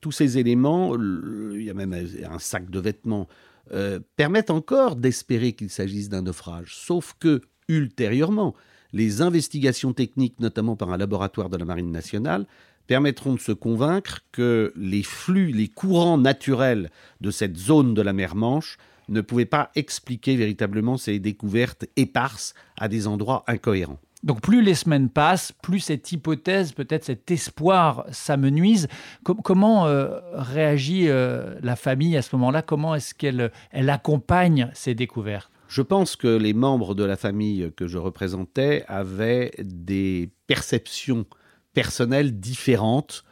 tous 0.00 0.12
ces 0.12 0.38
éléments, 0.38 0.96
il 0.96 1.62
y 1.62 1.68
a 1.68 1.74
même 1.74 1.92
un 1.92 2.38
sac 2.38 2.70
de 2.70 2.80
vêtements 2.80 3.28
euh, 3.72 4.00
permettent 4.16 4.50
encore 4.50 4.96
d'espérer 4.96 5.52
qu'il 5.52 5.70
s'agisse 5.70 6.08
d'un 6.08 6.22
naufrage. 6.22 6.74
Sauf 6.76 7.14
que, 7.18 7.40
ultérieurement, 7.68 8.54
les 8.92 9.22
investigations 9.22 9.92
techniques, 9.92 10.40
notamment 10.40 10.76
par 10.76 10.90
un 10.90 10.96
laboratoire 10.96 11.48
de 11.48 11.56
la 11.56 11.64
Marine 11.64 11.92
nationale, 11.92 12.46
permettront 12.86 13.34
de 13.34 13.40
se 13.40 13.52
convaincre 13.52 14.20
que 14.32 14.72
les 14.74 15.04
flux, 15.04 15.52
les 15.52 15.68
courants 15.68 16.18
naturels 16.18 16.90
de 17.20 17.30
cette 17.30 17.56
zone 17.56 17.94
de 17.94 18.02
la 18.02 18.12
mer 18.12 18.34
Manche 18.34 18.78
ne 19.08 19.20
pouvaient 19.20 19.44
pas 19.44 19.70
expliquer 19.74 20.36
véritablement 20.36 20.96
ces 20.96 21.18
découvertes 21.18 21.86
éparses 21.96 22.54
à 22.76 22.88
des 22.88 23.06
endroits 23.06 23.44
incohérents. 23.46 24.00
Donc 24.22 24.42
plus 24.42 24.62
les 24.62 24.74
semaines 24.74 25.08
passent, 25.08 25.52
plus 25.62 25.80
cette 25.80 26.12
hypothèse, 26.12 26.72
peut-être 26.72 27.04
cet 27.04 27.30
espoir 27.30 28.04
s'amenuise. 28.10 28.88
comment 29.24 29.86
euh, 29.86 30.20
réagit 30.34 31.08
euh, 31.08 31.58
la 31.62 31.76
famille 31.76 32.16
à 32.16 32.22
ce 32.22 32.36
moment-là? 32.36 32.62
Comment 32.62 32.94
est-ce 32.94 33.14
qu'elle 33.14 33.50
elle 33.70 33.88
accompagne 33.88 34.70
ces 34.74 34.94
découvertes? 34.94 35.50
Je 35.68 35.82
pense 35.82 36.16
que 36.16 36.26
les 36.26 36.52
membres 36.52 36.94
de 36.94 37.04
la 37.04 37.16
famille 37.16 37.72
que 37.76 37.86
je 37.86 37.96
représentais 37.96 38.84
avaient 38.88 39.52
des 39.58 40.30
perceptions 40.48 41.24
personnelles 41.72 42.40
différentes 42.40 43.24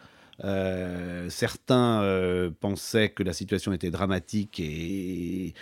euh, 0.45 1.28
certains 1.30 2.02
euh, 2.02 2.50
pensaient 2.61 3.09
que 3.09 3.25
la 3.25 3.33
situation 3.33 3.73
était 3.73 3.90
dramatique 3.90 4.61
et, 4.61 5.54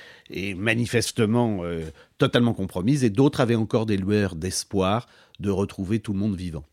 manifestement 0.55 1.61
euh, 1.63 1.85
totalement 2.19 2.53
compromise, 2.53 3.05
et 3.05 3.11
d'autres 3.11 3.41
avaient 3.41 3.55
encore 3.55 3.87
des 3.87 3.97
lueurs 3.97 4.37
d'espoir 4.37 5.07
de 5.41 5.51
retrouver 5.51 6.01
tout 6.01 6.13
le 6.13 6.19
monde 6.19 6.37
vivant. 6.37 6.65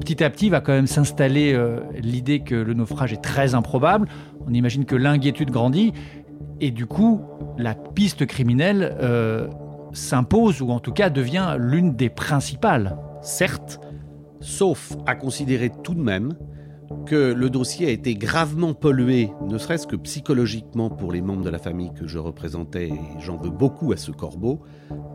Petit 0.00 0.22
à 0.22 0.30
petit 0.30 0.50
va 0.50 0.60
quand 0.60 0.72
même 0.72 0.86
s'installer 0.86 1.58
l'idée 1.94 2.40
que 2.40 2.54
le 2.54 2.74
naufrage 2.74 3.12
est 3.14 3.22
très 3.22 3.54
improbable. 3.54 4.08
On 4.46 4.52
imagine 4.52 4.84
que 4.84 4.96
l'inquiétude 4.96 5.50
grandit, 5.50 5.92
et 6.60 6.70
du 6.70 6.84
coup, 6.84 7.22
la 7.56 7.74
piste 7.74 8.26
criminelle 8.26 8.94
s'impose, 9.94 10.60
ou 10.60 10.70
en 10.70 10.80
tout 10.80 10.92
cas 10.92 11.08
devient 11.08 11.56
l'une 11.58 11.96
des 11.96 12.10
principales. 12.10 12.98
Certes, 13.22 13.80
sauf 14.44 14.92
à 15.06 15.14
considérer 15.14 15.70
tout 15.82 15.94
de 15.94 16.02
même 16.02 16.34
que 17.06 17.32
le 17.32 17.50
dossier 17.50 17.86
a 17.86 17.90
été 17.90 18.14
gravement 18.14 18.74
pollué, 18.74 19.30
ne 19.48 19.56
serait-ce 19.58 19.86
que 19.86 19.96
psychologiquement 19.96 20.90
pour 20.90 21.12
les 21.12 21.22
membres 21.22 21.42
de 21.42 21.50
la 21.50 21.58
famille 21.58 21.90
que 21.98 22.06
je 22.06 22.18
représentais, 22.18 22.88
et 22.88 23.20
j'en 23.20 23.36
veux 23.36 23.50
beaucoup 23.50 23.92
à 23.92 23.96
ce 23.96 24.10
corbeau, 24.10 24.60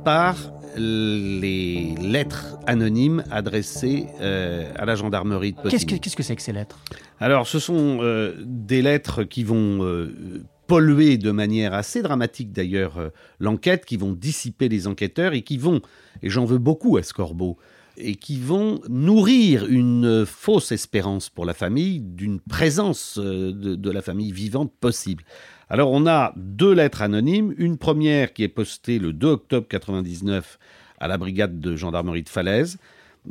par 0.04 0.36
les 0.76 1.96
lettres 2.02 2.58
anonymes 2.68 3.24
adressées 3.32 4.08
euh, 4.20 4.72
à 4.76 4.86
la 4.86 4.96
gendarmerie 4.96 5.54
de 5.54 5.70
Qu'est-ce 5.70 5.86
que 5.86 5.96
qu'est-ce 5.96 6.16
que 6.16 6.24
c'est 6.24 6.36
que 6.36 6.42
ces 6.42 6.54
lettres? 6.54 6.80
Alors, 7.20 7.48
ce 7.48 7.60
sont 7.60 8.00
euh, 8.02 8.36
des 8.46 8.82
lettres 8.82 9.24
qui 9.24 9.44
vont 9.44 9.84
euh, 9.84 10.44
polluer 10.68 11.18
de 11.18 11.32
manière 11.32 11.74
assez 11.74 12.02
dramatique 12.02 12.52
d'ailleurs 12.52 13.12
l'enquête, 13.40 13.86
qui 13.86 13.98
vont 13.98 14.14
dissiper 14.14 14.70
les 14.70 14.88
enquêteurs 14.88 15.34
et 15.34 15.42
qui 15.42 15.58
vont, 15.58 15.82
et 16.22 16.30
j'en 16.30 16.46
veux 16.46 16.60
beaucoup 16.60 16.98
à 16.98 17.04
ce 17.04 17.14
corbeau, 17.14 17.58
et 18.00 18.16
qui 18.16 18.40
vont 18.40 18.82
nourrir 18.90 19.66
une 19.68 20.26
fausse 20.26 20.72
espérance 20.72 21.30
pour 21.30 21.46
la 21.46 21.54
famille 21.54 22.00
d'une 22.00 22.40
présence 22.40 23.20
euh, 23.22 23.52
de, 23.54 23.92
la 23.92 24.02
famille 24.02 24.32
vivante 24.32 24.72
possible. 24.80 25.24
Alors 25.70 25.92
on 25.92 26.08
a 26.08 26.34
deux 26.36 26.74
lettres 26.74 27.02
anonymes, 27.02 27.54
une 27.58 27.78
première 27.78 28.34
qui 28.34 28.44
est 28.44 28.48
postée 28.48 29.00
le 29.00 29.14
2 29.14 29.28
octobre 29.28 29.68
99 29.68 30.58
à 31.00 31.08
la 31.08 31.18
brigade 31.18 31.60
de 31.60 31.76
gendarmerie 31.76 32.24
de 32.24 32.30
Falaise. 32.30 32.78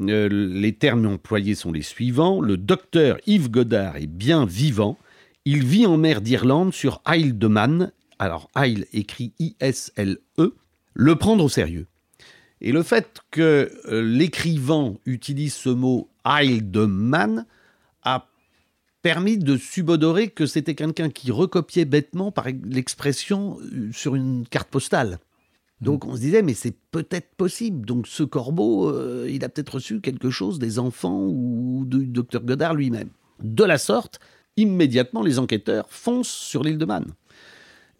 Euh, 0.00 0.28
les 0.28 0.74
termes 0.74 1.06
employés 1.06 1.54
sont 1.54 1.72
les 1.72 1.82
suivants. 1.82 2.40
Le 2.40 2.56
docteur 2.56 3.18
Yves 3.26 3.50
Godard 3.50 3.96
est 3.96 4.06
bien 4.06 4.46
vivant. 4.46 4.98
Il 5.44 5.64
vit 5.64 5.86
en 5.86 5.96
mer 5.96 6.20
d'Irlande 6.20 6.72
sur 6.72 7.00
Isle 7.08 7.38
de 7.38 7.46
Man. 7.46 7.92
Alors 8.18 8.50
Isle 8.56 8.86
écrit 8.92 9.32
I-S-L-E. 9.38 10.54
Le 10.94 11.16
prendre 11.16 11.44
au 11.44 11.48
sérieux. 11.48 11.86
Et 12.60 12.72
le 12.72 12.82
fait 12.82 13.20
que 13.30 13.70
euh, 13.86 14.02
l'écrivain 14.02 14.94
utilise 15.06 15.54
ce 15.54 15.68
mot 15.68 16.08
Isle 16.26 16.70
de 16.70 16.84
Man 16.84 17.46
a 18.02 18.26
permis 19.02 19.38
de 19.38 19.56
subodorer 19.56 20.28
que 20.28 20.46
c'était 20.46 20.74
quelqu'un 20.74 21.08
qui 21.08 21.30
recopiait 21.30 21.84
bêtement 21.84 22.32
par 22.32 22.46
l'expression 22.64 23.58
euh, 23.60 23.90
sur 23.92 24.14
une 24.14 24.46
carte 24.48 24.68
postale. 24.68 25.18
Donc 25.80 26.04
on 26.04 26.16
se 26.16 26.20
disait, 26.20 26.42
mais 26.42 26.54
c'est 26.54 26.74
peut-être 26.90 27.34
possible. 27.36 27.86
Donc 27.86 28.08
ce 28.08 28.24
corbeau, 28.24 28.90
euh, 28.90 29.28
il 29.30 29.44
a 29.44 29.48
peut-être 29.48 29.74
reçu 29.74 30.00
quelque 30.00 30.30
chose 30.30 30.58
des 30.58 30.78
enfants 30.78 31.26
ou 31.26 31.84
du 31.86 32.06
docteur 32.06 32.42
Godard 32.42 32.74
lui-même. 32.74 33.10
De 33.42 33.62
la 33.62 33.78
sorte, 33.78 34.18
immédiatement, 34.56 35.22
les 35.22 35.38
enquêteurs 35.38 35.86
foncent 35.90 36.28
sur 36.28 36.64
l'île 36.64 36.78
de 36.78 36.84
Man. 36.84 37.06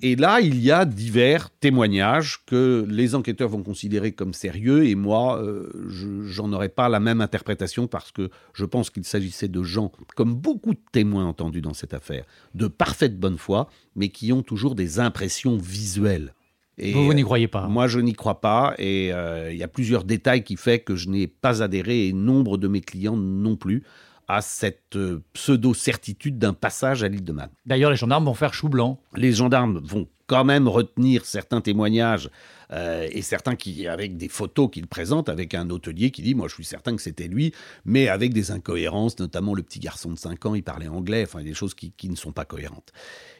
Et 0.01 0.15
là, 0.15 0.41
il 0.41 0.61
y 0.61 0.71
a 0.71 0.85
divers 0.85 1.51
témoignages 1.51 2.39
que 2.47 2.87
les 2.89 3.17
enquêteurs 3.17 3.49
vont 3.49 3.65
considérer 3.65 4.13
comme 4.13 4.33
sérieux, 4.33 4.87
et 4.87 4.95
moi, 4.95 5.43
euh, 5.43 5.69
je- 5.89 6.23
j'en 6.23 6.53
aurais 6.53 6.69
pas 6.69 6.89
la 6.89 7.01
même 7.01 7.21
interprétation 7.21 7.89
parce 7.89 8.13
que 8.13 8.31
je 8.55 8.65
pense 8.65 8.91
qu'il 8.91 9.05
s'agissait 9.05 9.49
de 9.49 9.63
gens, 9.65 9.91
comme 10.15 10.35
beaucoup 10.35 10.75
de 10.75 10.81
témoins 10.93 11.25
entendus 11.27 11.63
dans 11.63 11.75
cette 11.75 11.95
affaire, 11.95 12.25
de 12.55 12.69
parfaite 12.69 13.19
bonne 13.19 13.39
foi, 13.39 13.69
mais 13.97 14.09
qui 14.11 14.33
ont 14.33 14.43
toujours 14.43 14.77
des 14.77 15.01
impressions 15.01 15.57
visuelles. 15.57 16.33
Et, 16.81 16.93
Vous, 16.93 17.07
vous 17.07 17.15
n'y 17.15 17.23
croyez 17.25 17.49
pas 17.49 17.67
moi, 17.67 17.89
je 17.89 17.99
n'y 17.99 18.13
crois 18.13 18.41
pas 18.41 18.75
et 18.79 19.13
euh, 19.13 19.51
il 19.51 19.59
y 19.59 19.65
a 19.65 19.69
plusieurs 19.69 20.05
détails 20.05 20.45
qui 20.45 20.55
fait 20.57 20.79
que 20.79 20.95
je 20.95 21.09
n'ai 21.09 21.27
pas 21.27 21.61
adhéré 21.61 22.07
et 22.07 22.13
nombre 22.13 22.57
de 22.57 22.69
mes 22.69 22.81
clients 22.83 23.17
non 23.17 23.57
plus 23.57 23.83
à 24.29 24.43
cette 24.43 24.97
euh, 24.97 25.23
pseudo-certitude 25.33 26.39
d'un 26.39 26.53
passage 26.53 27.03
à 27.03 27.09
l'île 27.09 27.25
de 27.25 27.33
Man. 27.33 27.49
D'ailleurs, 27.67 27.91
les 27.91 27.97
gendarmes 27.97 28.27
vont 28.27 28.35
faire 28.35 28.55
chou 28.55 28.69
blanc. 28.69 29.01
Les 29.17 29.33
gendarmes 29.33 29.81
vont 29.83 30.07
quand 30.29 30.45
même 30.45 30.69
retenir 30.69 31.25
certains 31.25 31.63
témoignages 31.63 32.31
euh, 32.71 33.09
et 33.11 33.23
certains 33.23 33.57
qui, 33.57 33.89
avec 33.89 34.19
des 34.19 34.29
photos 34.29 34.69
qu'ils 34.71 34.87
présentent, 34.87 35.31
avec 35.31 35.55
un 35.55 35.71
hôtelier 35.71 36.11
qui 36.11 36.21
dit 36.21 36.35
Moi, 36.35 36.49
je 36.49 36.55
suis 36.55 36.65
certain 36.65 36.95
que 36.95 37.03
c'était 37.03 37.27
lui, 37.27 37.53
mais 37.87 38.09
avec 38.09 38.35
des 38.35 38.51
incohérences, 38.51 39.19
notamment 39.19 39.55
le 39.55 39.63
petit 39.63 39.81
garçon 39.81 40.13
de 40.13 40.19
5 40.19 40.47
ans, 40.47 40.55
il 40.55 40.63
parlait 40.63 40.89
anglais, 40.89 41.25
enfin, 41.27 41.43
des 41.43 41.55
choses 41.55 41.75
qui, 41.75 41.93
qui 41.93 42.11
ne 42.11 42.17
sont 42.17 42.33
pas 42.33 42.45
cohérentes. 42.45 42.93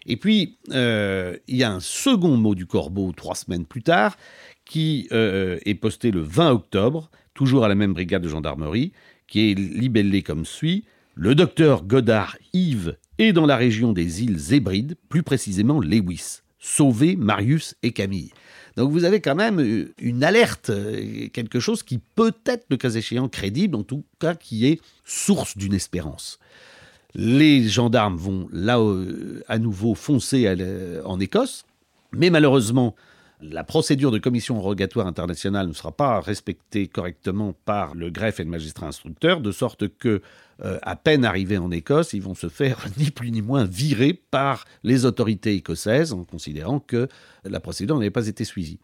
Et 0.07 0.17
puis, 0.17 0.59
euh, 0.73 1.37
il 1.47 1.57
y 1.57 1.63
a 1.63 1.71
un 1.71 1.81
second 1.81 2.37
mot 2.39 2.55
du 2.55 2.67
corbeau 2.67 3.13
trois 3.13 3.35
semaines 3.35 3.67
plus 3.67 3.83
tard 3.83 4.17
qui 4.65 5.09
euh, 5.13 5.59
est 5.67 5.75
posté 5.75 6.11
le 6.11 6.21
20 6.21 6.51
octobre, 6.53 7.11
toujours 7.35 7.67
à 7.67 7.69
la 7.69 7.75
même 7.75 7.93
brigade 7.93 8.23
de 8.23 8.29
gendarmerie, 8.29 8.93
qui 9.29 9.51
est 9.51 9.55
libellé 9.55 10.23
comme 10.23 10.45
suit 10.45 10.85
Le 11.15 11.35
docteur 11.35 11.85
Godard 11.85 12.37
Yves 12.53 12.97
est 13.19 13.33
dans 13.33 13.47
la 13.47 13.57
région 13.57 13.93
des 13.93 14.23
îles 14.25 14.53
Hébrides, 14.53 14.97
plus 15.09 15.23
précisément 15.23 15.81
Lewis. 15.81 16.41
Sauvez 16.59 17.15
Marius 17.15 17.77
et 17.83 17.93
Camille. 17.93 18.33
Donc 18.77 18.93
vous 18.93 19.05
avez 19.05 19.21
quand 19.21 19.35
même 19.35 19.61
euh, 19.61 19.93
une 20.01 20.25
alerte, 20.25 20.71
euh, 20.71 21.29
quelque 21.33 21.61
chose 21.61 21.83
qui 21.83 21.99
peut 21.99 22.35
être, 22.47 22.67
le 22.71 22.77
cas 22.77 22.91
échéant, 22.91 23.29
crédible, 23.29 23.77
en 23.77 23.83
tout 23.83 24.05
cas 24.19 24.35
qui 24.35 24.67
est 24.67 24.81
source 25.05 25.57
d'une 25.57 25.75
espérance. 25.75 26.39
Les 27.15 27.69
gendarmes 27.69 28.17
vont 28.17 28.49
là 28.53 28.79
euh, 28.79 29.43
à 29.49 29.59
nouveau 29.59 29.95
foncer 29.95 30.49
en 31.05 31.19
Écosse, 31.19 31.65
mais 32.13 32.31
malheureusement, 32.31 32.95
la 33.41 33.63
procédure 33.63 34.11
de 34.11 34.19
commission 34.19 34.61
rogatoire 34.61 35.07
internationale 35.07 35.69
ne 35.69 35.73
sera 35.73 35.93
pas 35.93 36.21
respectée 36.21 36.89
correctement 36.89 37.55
par 37.65 37.95
le 37.95 38.11
greffe 38.11 38.41
et 38.41 38.45
le 38.45 38.51
magistrat 38.51 38.87
instructeur, 38.89 39.41
de 39.41 39.53
sorte 39.53 39.89
que, 39.97 40.23
euh, 40.65 40.79
à 40.83 40.97
peine 40.97 41.25
arrivés 41.25 41.59
en 41.59 41.71
Écosse, 41.71 42.13
ils 42.15 42.23
vont 42.23 42.35
se 42.35 42.49
faire 42.49 42.87
ni 42.99 43.11
plus 43.11 43.31
ni 43.31 43.43
moins 43.43 43.65
virer 43.65 44.13
par 44.13 44.65
les 44.83 45.05
autorités 45.05 45.55
écossaises 45.55 46.13
en 46.13 46.25
considérant 46.25 46.81
que 46.81 47.09
la 47.45 47.61
procédure 47.61 47.97
n'avait 47.97 48.11
pas 48.11 48.27
été 48.27 48.45
suivie. 48.45 48.79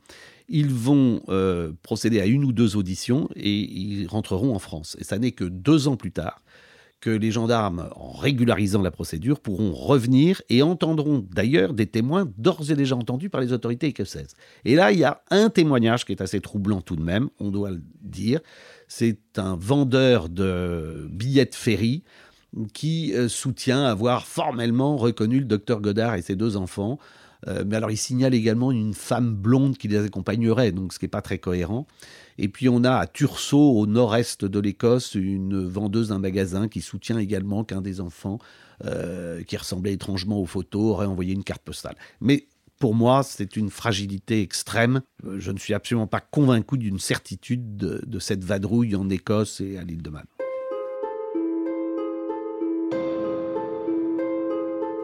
Ils 0.48 0.72
vont 0.72 1.22
euh, 1.28 1.72
procéder 1.82 2.20
à 2.20 2.26
une 2.26 2.44
ou 2.44 2.52
deux 2.52 2.76
auditions 2.76 3.28
et 3.34 3.52
ils 3.52 4.06
rentreront 4.06 4.54
en 4.54 4.58
France. 4.58 4.96
Et 5.00 5.04
ça 5.04 5.18
n'est 5.18 5.32
que 5.32 5.44
deux 5.44 5.88
ans 5.88 5.96
plus 5.96 6.12
tard 6.12 6.42
que 7.04 7.10
les 7.10 7.30
gendarmes, 7.30 7.90
en 7.96 8.12
régularisant 8.12 8.80
la 8.80 8.90
procédure, 8.90 9.38
pourront 9.38 9.74
revenir 9.74 10.40
et 10.48 10.62
entendront 10.62 11.22
d'ailleurs 11.30 11.74
des 11.74 11.84
témoins 11.84 12.26
d'ores 12.38 12.70
et 12.70 12.74
déjà 12.76 12.96
entendus 12.96 13.28
par 13.28 13.42
les 13.42 13.52
autorités 13.52 13.88
écossaises. 13.88 14.34
Et 14.64 14.74
là, 14.74 14.90
il 14.90 15.00
y 15.00 15.04
a 15.04 15.20
un 15.30 15.50
témoignage 15.50 16.06
qui 16.06 16.12
est 16.12 16.22
assez 16.22 16.40
troublant 16.40 16.80
tout 16.80 16.96
de 16.96 17.02
même, 17.02 17.28
on 17.40 17.50
doit 17.50 17.72
le 17.72 17.82
dire. 18.00 18.40
C'est 18.88 19.18
un 19.36 19.54
vendeur 19.54 20.30
de 20.30 21.06
billets 21.12 21.44
de 21.44 21.54
ferry 21.54 22.04
qui 22.72 23.12
euh, 23.12 23.28
soutient 23.28 23.84
avoir 23.84 24.26
formellement 24.26 24.96
reconnu 24.96 25.40
le 25.40 25.44
docteur 25.44 25.82
Godard 25.82 26.14
et 26.14 26.22
ses 26.22 26.36
deux 26.36 26.56
enfants. 26.56 26.98
Euh, 27.46 27.64
mais 27.66 27.76
alors, 27.76 27.90
il 27.90 27.96
signale 27.96 28.34
également 28.34 28.72
une 28.72 28.94
femme 28.94 29.34
blonde 29.34 29.76
qui 29.76 29.88
les 29.88 29.98
accompagnerait, 29.98 30.72
donc 30.72 30.92
ce 30.92 30.98
qui 30.98 31.04
n'est 31.04 31.10
pas 31.10 31.22
très 31.22 31.38
cohérent. 31.38 31.86
Et 32.38 32.48
puis, 32.48 32.68
on 32.68 32.84
a 32.84 32.92
à 32.92 33.06
Tursault, 33.06 33.78
au 33.78 33.86
nord-est 33.86 34.44
de 34.44 34.58
l'Écosse, 34.58 35.14
une 35.14 35.64
vendeuse 35.64 36.08
d'un 36.08 36.18
magasin 36.18 36.68
qui 36.68 36.80
soutient 36.80 37.18
également 37.18 37.64
qu'un 37.64 37.80
des 37.80 38.00
enfants, 38.00 38.38
euh, 38.84 39.42
qui 39.42 39.56
ressemblait 39.56 39.92
étrangement 39.92 40.40
aux 40.40 40.46
photos, 40.46 40.92
aurait 40.92 41.06
envoyé 41.06 41.32
une 41.32 41.44
carte 41.44 41.62
postale. 41.62 41.96
Mais 42.20 42.46
pour 42.80 42.94
moi, 42.94 43.22
c'est 43.22 43.56
une 43.56 43.70
fragilité 43.70 44.40
extrême. 44.42 45.02
Euh, 45.24 45.38
Je 45.38 45.52
ne 45.52 45.58
suis 45.58 45.74
absolument 45.74 46.08
pas 46.08 46.20
convaincu 46.20 46.76
d'une 46.78 46.98
certitude 46.98 47.76
de, 47.76 48.02
de 48.04 48.18
cette 48.18 48.44
vadrouille 48.44 48.96
en 48.96 49.08
Écosse 49.08 49.60
et 49.60 49.78
à 49.78 49.84
l'île 49.84 50.02
de 50.02 50.10
Man. 50.10 50.24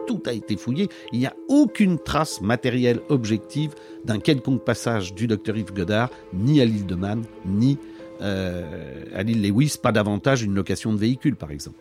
Tout 0.07 0.21
a 0.25 0.33
été 0.33 0.57
fouillé. 0.57 0.89
Il 1.11 1.19
n'y 1.19 1.25
a 1.25 1.35
aucune 1.47 1.99
trace 1.99 2.41
matérielle 2.41 3.01
objective 3.09 3.73
d'un 4.05 4.19
quelconque 4.19 4.63
passage 4.63 5.13
du 5.13 5.27
docteur 5.27 5.57
Yves 5.57 5.73
Godard, 5.73 6.09
ni 6.33 6.61
à 6.61 6.65
l'île 6.65 6.85
de 6.85 6.95
Man, 6.95 7.23
ni 7.45 7.77
euh, 8.21 9.03
à 9.13 9.23
l'île 9.23 9.41
Lewis, 9.41 9.75
pas 9.81 9.91
davantage 9.91 10.43
une 10.43 10.53
location 10.53 10.93
de 10.93 10.97
véhicule, 10.97 11.35
par 11.35 11.51
exemple. 11.51 11.79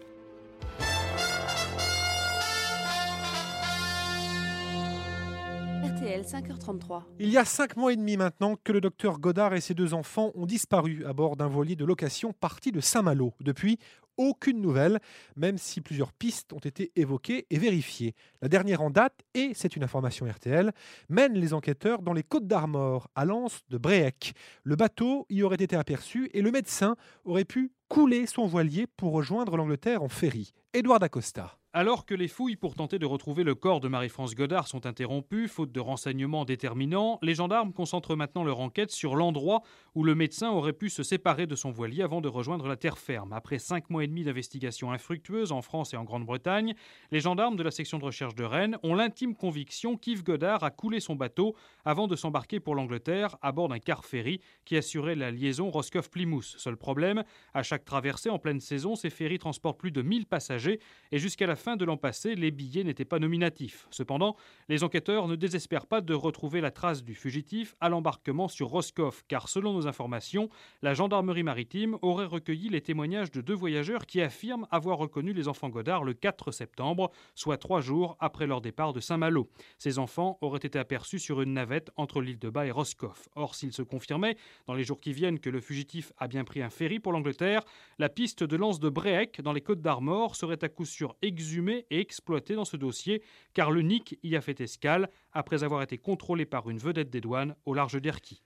5h33. 6.40 7.02
Il 7.18 7.28
y 7.28 7.36
a 7.36 7.44
cinq 7.44 7.76
mois 7.76 7.92
et 7.92 7.96
demi 7.96 8.16
maintenant 8.16 8.56
que 8.62 8.72
le 8.72 8.80
docteur 8.80 9.18
Godard 9.18 9.54
et 9.54 9.60
ses 9.60 9.74
deux 9.74 9.92
enfants 9.94 10.32
ont 10.34 10.46
disparu 10.46 11.04
à 11.04 11.12
bord 11.12 11.36
d'un 11.36 11.48
voilier 11.48 11.76
de 11.76 11.84
location 11.84 12.32
parti 12.32 12.72
de 12.72 12.80
Saint-Malo. 12.80 13.34
Depuis, 13.40 13.78
aucune 14.16 14.60
nouvelle, 14.60 15.00
même 15.36 15.58
si 15.58 15.80
plusieurs 15.80 16.12
pistes 16.12 16.52
ont 16.52 16.58
été 16.58 16.92
évoquées 16.96 17.46
et 17.50 17.58
vérifiées. 17.58 18.14
La 18.42 18.48
dernière 18.48 18.82
en 18.82 18.90
date, 18.90 19.20
et 19.34 19.52
c'est 19.54 19.76
une 19.76 19.84
information 19.84 20.26
RTL, 20.26 20.72
mène 21.08 21.34
les 21.34 21.54
enquêteurs 21.54 22.02
dans 22.02 22.12
les 22.12 22.22
Côtes 22.22 22.46
d'Armor, 22.46 23.08
à 23.14 23.24
l'anse 23.24 23.60
de 23.68 23.78
Bréhec. 23.78 24.32
Le 24.62 24.76
bateau 24.76 25.26
y 25.30 25.42
aurait 25.42 25.56
été 25.56 25.76
aperçu 25.76 26.30
et 26.32 26.42
le 26.42 26.50
médecin 26.50 26.96
aurait 27.24 27.44
pu 27.44 27.72
couler 27.88 28.26
son 28.26 28.46
voilier 28.46 28.86
pour 28.86 29.12
rejoindre 29.12 29.56
l'Angleterre 29.56 30.02
en 30.02 30.08
ferry. 30.08 30.52
Édouard 30.72 31.00
Dacosta. 31.00 31.59
Alors 31.72 32.04
que 32.04 32.14
les 32.14 32.26
fouilles 32.26 32.56
pour 32.56 32.74
tenter 32.74 32.98
de 32.98 33.06
retrouver 33.06 33.44
le 33.44 33.54
corps 33.54 33.78
de 33.78 33.86
Marie-France 33.86 34.34
Godard 34.34 34.66
sont 34.66 34.86
interrompues, 34.86 35.46
faute 35.46 35.70
de 35.70 35.78
renseignements 35.78 36.44
déterminants, 36.44 37.20
les 37.22 37.36
gendarmes 37.36 37.72
concentrent 37.72 38.16
maintenant 38.16 38.42
leur 38.42 38.58
enquête 38.58 38.90
sur 38.90 39.14
l'endroit 39.14 39.62
où 39.94 40.02
le 40.02 40.16
médecin 40.16 40.50
aurait 40.50 40.72
pu 40.72 40.90
se 40.90 41.04
séparer 41.04 41.46
de 41.46 41.54
son 41.54 41.70
voilier 41.70 42.02
avant 42.02 42.20
de 42.20 42.26
rejoindre 42.26 42.66
la 42.66 42.76
terre 42.76 42.98
ferme. 42.98 43.32
Après 43.32 43.60
cinq 43.60 43.88
mois 43.88 44.02
et 44.02 44.08
demi 44.08 44.24
d'investigation 44.24 44.90
infructueuse 44.90 45.52
en 45.52 45.62
France 45.62 45.94
et 45.94 45.96
en 45.96 46.02
Grande-Bretagne, 46.02 46.74
les 47.12 47.20
gendarmes 47.20 47.54
de 47.54 47.62
la 47.62 47.70
section 47.70 48.00
de 48.00 48.04
recherche 48.04 48.34
de 48.34 48.42
Rennes 48.42 48.76
ont 48.82 48.96
l'intime 48.96 49.36
conviction 49.36 49.96
qu'Yves 49.96 50.24
Godard 50.24 50.64
a 50.64 50.70
coulé 50.70 50.98
son 50.98 51.14
bateau 51.14 51.54
avant 51.84 52.08
de 52.08 52.16
s'embarquer 52.16 52.58
pour 52.58 52.74
l'Angleterre 52.74 53.36
à 53.42 53.52
bord 53.52 53.68
d'un 53.68 53.78
car 53.78 54.04
ferry 54.04 54.40
qui 54.64 54.76
assurait 54.76 55.14
la 55.14 55.30
liaison 55.30 55.70
Roscoff-Plymouth. 55.70 56.56
Seul 56.58 56.76
problème, 56.76 57.22
à 57.54 57.62
chaque 57.62 57.84
traversée 57.84 58.28
en 58.28 58.40
pleine 58.40 58.58
saison, 58.58 58.96
ces 58.96 59.08
ferries 59.08 59.38
transportent 59.38 59.78
plus 59.78 59.92
de 59.92 60.02
1000 60.02 60.26
passagers 60.26 60.80
et 61.12 61.20
jusqu'à 61.20 61.46
la 61.46 61.59
fin 61.60 61.76
de 61.76 61.84
l'an 61.84 61.96
passé, 61.96 62.34
les 62.34 62.50
billets 62.50 62.82
n'étaient 62.82 63.04
pas 63.04 63.20
nominatifs. 63.20 63.86
Cependant, 63.90 64.34
les 64.68 64.82
enquêteurs 64.82 65.28
ne 65.28 65.36
désespèrent 65.36 65.86
pas 65.86 66.00
de 66.00 66.14
retrouver 66.14 66.60
la 66.60 66.72
trace 66.72 67.04
du 67.04 67.14
fugitif 67.14 67.76
à 67.80 67.88
l'embarquement 67.88 68.48
sur 68.48 68.68
Roscoff, 68.68 69.22
car 69.28 69.48
selon 69.48 69.74
nos 69.74 69.86
informations, 69.86 70.48
la 70.82 70.94
gendarmerie 70.94 71.42
maritime 71.44 71.98
aurait 72.02 72.24
recueilli 72.24 72.68
les 72.70 72.80
témoignages 72.80 73.30
de 73.30 73.42
deux 73.42 73.54
voyageurs 73.54 74.06
qui 74.06 74.20
affirment 74.20 74.66
avoir 74.70 74.98
reconnu 74.98 75.32
les 75.32 75.46
enfants 75.46 75.68
Godard 75.68 76.02
le 76.02 76.14
4 76.14 76.50
septembre, 76.50 77.10
soit 77.34 77.58
trois 77.58 77.80
jours 77.80 78.16
après 78.18 78.46
leur 78.46 78.60
départ 78.60 78.92
de 78.92 79.00
Saint-Malo. 79.00 79.48
Ces 79.78 79.98
enfants 79.98 80.38
auraient 80.40 80.58
été 80.58 80.78
aperçus 80.78 81.18
sur 81.18 81.42
une 81.42 81.52
navette 81.52 81.90
entre 81.96 82.22
l'île 82.22 82.38
de 82.38 82.48
Bas 82.48 82.66
et 82.66 82.70
Roscoff. 82.70 83.28
Or, 83.36 83.54
s'il 83.54 83.72
se 83.72 83.82
confirmait 83.82 84.36
dans 84.66 84.74
les 84.74 84.84
jours 84.84 84.98
qui 84.98 85.12
viennent 85.12 85.38
que 85.38 85.50
le 85.50 85.60
fugitif 85.60 86.12
a 86.16 86.26
bien 86.26 86.44
pris 86.44 86.62
un 86.62 86.70
ferry 86.70 87.00
pour 87.00 87.12
l'Angleterre, 87.12 87.62
la 87.98 88.08
piste 88.08 88.42
de 88.42 88.56
lance 88.56 88.80
de 88.80 88.88
Bréhec 88.88 89.42
dans 89.42 89.52
les 89.52 89.60
côtes 89.60 89.82
d'Armor 89.82 90.36
serait 90.36 90.64
à 90.64 90.68
coup 90.68 90.86
sûr 90.86 91.16
exhumée 91.20 91.49
et 91.58 92.00
exploité 92.00 92.54
dans 92.54 92.64
ce 92.64 92.76
dossier, 92.76 93.22
car 93.54 93.70
le 93.70 93.82
NIC 93.82 94.18
y 94.22 94.36
a 94.36 94.40
fait 94.40 94.60
escale 94.60 95.10
après 95.32 95.64
avoir 95.64 95.82
été 95.82 95.98
contrôlé 95.98 96.44
par 96.44 96.70
une 96.70 96.78
vedette 96.78 97.10
des 97.10 97.20
douanes 97.20 97.54
au 97.64 97.74
large 97.74 98.00
d'Erquy. 98.00 98.42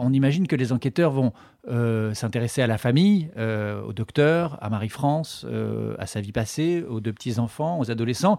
On 0.00 0.12
imagine 0.12 0.46
que 0.46 0.56
les 0.56 0.72
enquêteurs 0.72 1.10
vont 1.10 1.32
euh, 1.68 2.14
s'intéresser 2.14 2.62
à 2.62 2.66
la 2.66 2.78
famille, 2.78 3.30
euh, 3.36 3.82
au 3.82 3.92
docteur, 3.92 4.56
à 4.62 4.70
Marie-France, 4.70 5.44
euh, 5.48 5.96
à 5.98 6.06
sa 6.06 6.20
vie 6.20 6.32
passée, 6.32 6.84
aux 6.88 7.00
deux 7.00 7.12
petits-enfants, 7.12 7.80
aux 7.80 7.90
adolescents. 7.90 8.38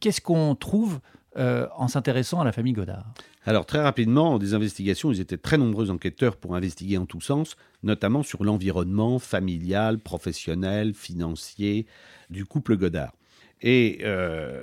Qu'est-ce 0.00 0.20
qu'on 0.20 0.54
trouve 0.56 1.00
en 1.36 1.88
s'intéressant 1.88 2.40
à 2.40 2.44
la 2.44 2.52
famille 2.52 2.72
Godard 2.72 3.04
Alors 3.44 3.66
très 3.66 3.80
rapidement, 3.80 4.38
des 4.38 4.54
investigations, 4.54 5.12
ils 5.12 5.20
étaient 5.20 5.36
très 5.36 5.58
nombreux 5.58 5.90
enquêteurs 5.90 6.36
pour 6.36 6.56
investiguer 6.56 6.98
en 6.98 7.06
tous 7.06 7.20
sens, 7.20 7.56
notamment 7.82 8.22
sur 8.22 8.44
l'environnement 8.44 9.18
familial, 9.18 9.98
professionnel, 9.98 10.94
financier 10.94 11.86
du 12.30 12.44
couple 12.44 12.76
Godard. 12.76 13.12
Et 13.62 14.04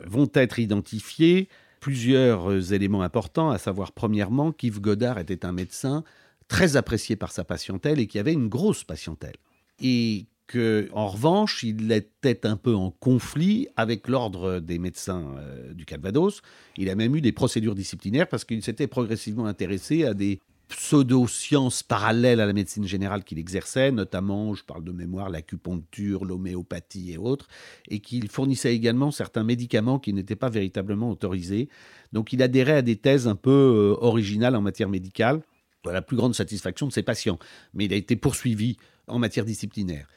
vont 0.06 0.30
être 0.34 0.60
identifiés 0.60 1.48
plusieurs 1.80 2.74
éléments 2.74 3.04
importants, 3.04 3.50
à 3.50 3.58
savoir 3.58 3.92
premièrement 3.92 4.52
qu'Yves 4.52 4.82
Godard 4.82 5.20
était 5.20 5.46
un 5.46 5.52
médecin 5.52 6.04
très 6.48 6.76
apprécié 6.78 7.16
par 7.16 7.32
sa 7.32 7.44
patientèle 7.44 8.00
et 8.00 8.08
qui 8.08 8.20
avait 8.20 8.34
une 8.34 8.48
grosse 8.48 8.84
patientèle. 8.84 9.36
Et 9.80 10.26
que, 10.48 10.90
en 10.94 11.08
revanche, 11.08 11.64
il 11.64 11.92
était 11.92 12.46
un 12.46 12.56
peu 12.56 12.74
en 12.74 12.92
conflit 12.92 13.68
avec 13.76 14.08
l'ordre 14.08 14.60
des 14.60 14.80
médecins 14.80 15.36
euh, 15.38 15.74
du 15.74 15.86
Calvados. 15.86 16.42
Il 16.78 16.90
a 16.90 16.96
même 16.96 17.16
eu 17.16 17.22
des 17.22 17.34
procédures 17.34 17.76
disciplinaires 17.76 18.28
parce 18.28 18.46
qu'il 18.46 18.64
s'était 18.64 18.88
progressivement 18.88 19.46
intéressé 19.46 20.06
à 20.06 20.14
des 20.14 20.40
pseudo-sciences 20.70 21.84
parallèles 21.84 22.42
à 22.42 22.46
la 22.46 22.54
médecine 22.54 22.86
générale 22.86 23.24
qu'il 23.24 23.40
exerçait, 23.40 23.92
notamment, 23.92 24.54
je 24.54 24.64
parle 24.64 24.84
de 24.84 24.92
mémoire, 24.92 25.30
l'acupuncture, 25.30 26.26
l'homéopathie 26.26 27.14
et 27.14 27.18
autres, 27.18 27.48
et 27.90 28.00
qu'il 28.00 28.28
fournissait 28.28 28.76
également 28.76 29.12
certains 29.12 29.44
médicaments 29.44 30.00
qui 30.00 30.14
n'étaient 30.14 30.36
pas 30.36 30.50
véritablement 30.50 31.10
autorisés. 31.10 31.70
Donc 32.12 32.34
il 32.34 32.42
adhérait 32.42 32.78
à 32.78 32.82
des 32.82 32.98
thèses 32.98 33.28
un 33.28 33.36
peu 33.36 33.50
euh, 33.50 34.06
originales 34.06 34.56
en 34.56 34.62
matière 34.62 34.90
médicale, 34.90 35.42
à 35.86 35.94
la 35.94 36.02
plus 36.02 36.18
grande 36.18 36.36
satisfaction 36.36 36.88
de 36.88 36.92
ses 36.92 37.04
patients, 37.04 37.40
mais 37.74 37.86
il 37.86 37.94
a 37.94 37.96
été 37.96 38.18
poursuivi 38.18 38.78
en 39.08 39.20
matière 39.20 39.46
disciplinaire. 39.46 40.08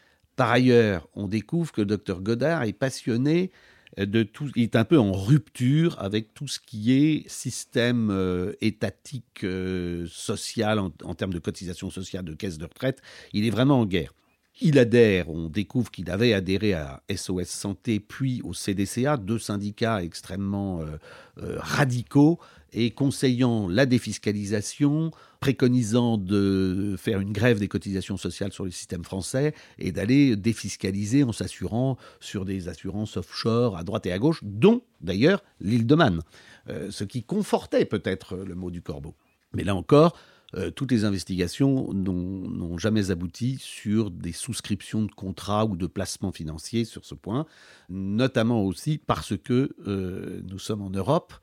Par 0.40 0.52
ailleurs, 0.52 1.06
on 1.14 1.28
découvre 1.28 1.70
que 1.70 1.82
le 1.82 1.86
docteur 1.86 2.22
Godard 2.22 2.62
est 2.62 2.72
passionné 2.72 3.50
de 3.98 4.22
tout, 4.22 4.50
il 4.56 4.62
est 4.62 4.74
un 4.74 4.86
peu 4.86 4.98
en 4.98 5.12
rupture 5.12 5.96
avec 5.98 6.32
tout 6.32 6.48
ce 6.48 6.58
qui 6.58 6.94
est 6.94 7.28
système 7.28 8.08
euh, 8.10 8.54
étatique, 8.62 9.44
euh, 9.44 10.06
social, 10.10 10.78
en, 10.78 11.14
termes 11.14 11.34
de 11.34 11.38
cotisation 11.40 11.90
sociale, 11.90 12.24
de 12.24 12.32
caisse 12.32 12.56
de 12.56 12.64
retraite. 12.64 13.02
Il 13.34 13.44
est 13.44 13.50
vraiment 13.50 13.80
en 13.80 13.84
guerre. 13.84 14.14
Il 14.62 14.78
adhère, 14.78 15.28
on 15.28 15.48
découvre 15.48 15.90
qu'il 15.90 16.10
avait 16.10 16.34
adhéré 16.34 16.74
à 16.74 17.02
SOS 17.14 17.48
Santé, 17.48 18.00
puis 18.00 18.42
au 18.42 18.52
CDCA, 18.52 19.16
deux 19.16 19.38
syndicats 19.38 20.02
extrêmement 20.02 20.80
euh, 20.80 20.96
euh, 21.42 21.56
radicaux, 21.58 22.38
et 22.72 22.90
conseillant 22.90 23.68
la 23.68 23.86
défiscalisation, 23.86 25.10
préconisant 25.40 26.18
de 26.18 26.94
faire 26.98 27.18
une 27.20 27.32
grève 27.32 27.58
des 27.58 27.68
cotisations 27.68 28.18
sociales 28.18 28.52
sur 28.52 28.64
le 28.64 28.70
système 28.70 29.04
français 29.04 29.54
et 29.78 29.90
d'aller 29.90 30.36
défiscaliser 30.36 31.24
en 31.24 31.32
s'assurant 31.32 31.96
sur 32.20 32.44
des 32.44 32.68
assurances 32.68 33.16
offshore 33.16 33.76
à 33.76 33.82
droite 33.82 34.06
et 34.06 34.12
à 34.12 34.18
gauche, 34.18 34.40
dont 34.42 34.82
d'ailleurs 35.00 35.42
l'île 35.60 35.86
de 35.86 35.94
Man, 35.94 36.20
euh, 36.68 36.90
ce 36.90 37.04
qui 37.04 37.22
confortait 37.22 37.86
peut-être 37.86 38.36
le 38.36 38.54
mot 38.54 38.70
du 38.70 38.82
corbeau. 38.82 39.14
Mais 39.54 39.64
là 39.64 39.74
encore, 39.74 40.14
euh, 40.56 40.70
toutes 40.70 40.90
les 40.90 41.04
investigations 41.04 41.92
n'ont 41.92 42.76
jamais 42.76 43.10
abouti 43.10 43.58
sur 43.60 44.10
des 44.10 44.32
souscriptions 44.32 45.02
de 45.02 45.12
contrats 45.12 45.64
ou 45.64 45.76
de 45.76 45.86
placements 45.86 46.32
financiers 46.32 46.84
sur 46.84 47.04
ce 47.04 47.14
point, 47.14 47.46
notamment 47.88 48.64
aussi 48.64 48.98
parce 48.98 49.36
que 49.36 49.70
euh, 49.86 50.42
nous 50.48 50.58
sommes 50.58 50.82
en 50.82 50.90
Europe. 50.90 51.34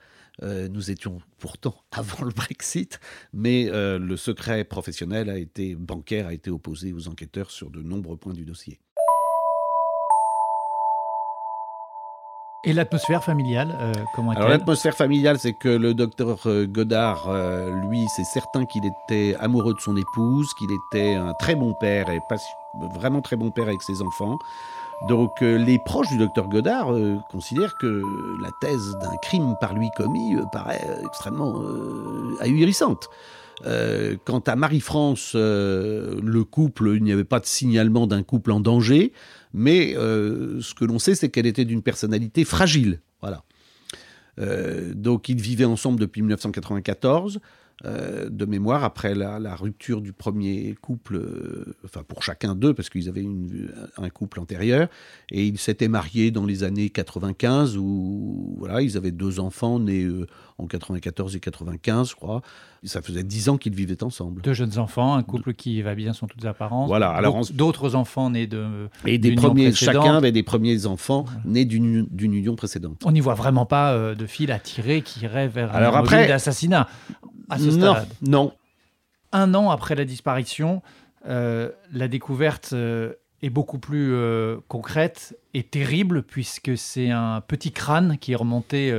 Euh, 0.43 0.67
nous 0.67 0.91
étions 0.91 1.19
pourtant 1.39 1.75
avant 1.91 2.23
le 2.23 2.31
Brexit, 2.31 2.99
mais 3.33 3.69
le 3.71 4.17
secret 4.17 4.63
professionnel 4.63 5.29
a 5.29 5.37
été 5.37 5.75
bancaire 5.75 6.27
a 6.27 6.33
été 6.33 6.49
opposé 6.49 6.93
aux 6.93 7.07
enquêteurs 7.07 7.51
sur 7.51 7.69
de 7.69 7.81
nombreux 7.81 8.17
points 8.17 8.33
du 8.33 8.45
dossier. 8.45 8.79
Et 12.67 12.73
l'atmosphère 12.73 13.23
familiale, 13.23 13.73
euh, 13.79 13.93
comment 14.13 14.33
l'atmosphère 14.33 14.93
familiale, 14.93 15.39
c'est 15.39 15.53
que 15.53 15.69
le 15.69 15.93
docteur 15.93 16.39
euh, 16.47 16.65
Godard, 16.65 17.29
euh, 17.29 17.71
lui, 17.87 18.05
c'est 18.15 18.25
certain 18.25 18.65
qu'il 18.65 18.83
était 18.85 19.35
amoureux 19.39 19.73
de 19.73 19.79
son 19.79 19.95
épouse, 19.95 20.53
qu'il 20.55 20.69
était 20.71 21.13
un 21.13 21.33
très 21.33 21.55
bon 21.55 21.73
père 21.79 22.09
et 22.09 22.19
pas, 22.27 22.35
vraiment 22.95 23.21
très 23.21 23.37
bon 23.37 23.51
père 23.51 23.67
avec 23.67 23.81
ses 23.83 24.01
enfants. 24.01 24.37
Donc 25.07 25.41
les 25.41 25.79
proches 25.85 26.09
du 26.09 26.17
docteur 26.17 26.49
Godard 26.49 26.91
considèrent 27.29 27.75
que 27.75 28.01
la 28.41 28.49
thèse 28.61 28.97
d'un 28.99 29.15
crime 29.21 29.55
par 29.61 29.75
lui 29.75 29.89
commis 29.95 30.35
paraît 30.51 30.81
extrêmement 31.05 31.61
ahurissante. 32.39 33.07
quant 33.63 34.39
à 34.45 34.55
Marie-France, 34.55 35.35
le 35.35 36.41
couple, 36.43 36.93
il 36.95 37.03
n'y 37.03 37.11
avait 37.11 37.23
pas 37.23 37.39
de 37.39 37.45
signalement 37.45 38.07
d'un 38.07 38.23
couple 38.23 38.51
en 38.51 38.59
danger. 38.59 39.13
Mais 39.53 39.95
euh, 39.95 40.61
ce 40.61 40.73
que 40.73 40.85
l'on 40.85 40.99
sait, 40.99 41.15
c'est 41.15 41.29
qu'elle 41.29 41.47
était 41.47 41.65
d'une 41.65 41.81
personnalité 41.81 42.45
fragile. 42.45 43.01
Voilà. 43.21 43.43
Euh, 44.39 44.93
donc 44.93 45.29
ils 45.29 45.41
vivaient 45.41 45.65
ensemble 45.65 45.99
depuis 45.99 46.21
1994. 46.21 47.39
Euh, 47.85 48.27
de 48.29 48.45
mémoire, 48.45 48.83
après 48.83 49.13
la, 49.13 49.55
rupture 49.55 50.01
du 50.01 50.11
premier 50.11 50.75
couple, 50.81 51.21
enfin 51.85 52.01
pour 52.07 52.23
chacun 52.23 52.55
d'eux, 52.55 52.73
parce 52.73 52.89
qu'ils 52.89 53.07
avaient 53.07 53.25
un 53.97 54.09
couple 54.09 54.39
antérieur, 54.39 54.87
et 55.31 55.45
ils 55.45 55.59
s'étaient 55.59 55.87
mariés 55.87 56.31
dans 56.31 56.45
les 56.45 56.63
années 56.63 56.89
95, 56.89 57.77
où 57.77 58.55
voilà, 58.57 58.81
ils 58.81 58.97
avaient 58.97 59.11
deux 59.11 59.39
enfants 59.39 59.79
nés 59.79 60.07
en 60.57 60.65
94 60.65 61.35
et 61.35 61.39
95, 61.39 62.09
je 62.09 62.15
crois. 62.15 62.41
Ça 62.83 63.01
faisait 63.01 63.23
dix 63.23 63.49
ans 63.49 63.57
qu'ils 63.57 63.75
vivaient 63.75 64.03
ensemble. 64.03 64.41
Deux 64.41 64.53
jeunes 64.53 64.77
enfants, 64.77 65.15
un 65.15 65.23
couple 65.23 65.53
qui 65.53 65.81
va 65.81 65.93
bien 65.93 66.13
sont 66.13 66.27
toutes 66.27 66.45
apparences. 66.45 66.87
Voilà. 66.87 67.09
Alors 67.09 67.41
d'autres 67.51 67.95
enfants 67.95 68.29
nés 68.29 68.47
de 68.47 68.87
et 69.05 69.17
des 69.17 69.35
premiers. 69.35 69.71
Chacun 69.71 70.15
avait 70.15 70.31
des 70.31 70.43
premiers 70.43 70.85
enfants 70.85 71.25
nés 71.45 71.65
d'une 71.65 72.07
union 72.19 72.55
précédente. 72.55 73.01
On 73.05 73.11
n'y 73.11 73.19
voit 73.19 73.33
vraiment 73.33 73.65
pas 73.65 73.93
euh, 73.93 74.15
de 74.15 74.25
fil 74.25 74.51
à 74.51 74.59
tirer 74.59 75.01
qui 75.01 75.21
irait 75.21 75.47
vers 75.47 75.75
Alors 75.75 75.97
un 75.97 75.99
après, 75.99 76.27
d'assassinat 76.27 76.87
à 77.49 77.57
ce 77.57 77.65
non, 77.65 77.93
stade. 77.93 78.07
Non. 78.21 78.53
Un 79.31 79.53
an 79.53 79.69
après 79.69 79.95
la 79.95 80.05
disparition, 80.05 80.81
euh, 81.27 81.71
la 81.91 82.07
découverte. 82.07 82.71
Euh, 82.73 83.13
est 83.43 83.51
beaucoup 83.51 83.77
plus 83.77 84.15
concrète 84.67 85.37
et 85.53 85.61
terrible 85.61 86.23
puisque 86.23 86.75
c'est 86.75 87.11
un 87.11 87.39
petit 87.39 87.71
crâne 87.71 88.17
qui 88.17 88.31
est 88.31 88.35
remonté 88.35 88.91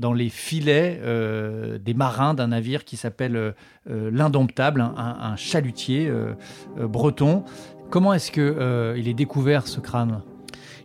dans 0.00 0.14
les 0.14 0.30
filets 0.30 0.98
euh, 1.04 1.78
des 1.78 1.94
marins 1.94 2.34
d'un 2.34 2.48
navire 2.48 2.84
qui 2.84 2.96
s'appelle 2.96 3.36
euh, 3.36 3.52
euh, 3.90 4.10
l'Indomptable, 4.12 4.80
un, 4.80 5.36
chalutier 5.36 6.10
breton. 6.76 7.44
Comment 7.90 8.14
est-ce 8.14 8.32
qu'il 8.32 9.08
est 9.08 9.14
découvert 9.14 9.68
ce 9.68 9.78
crâne? 9.80 10.22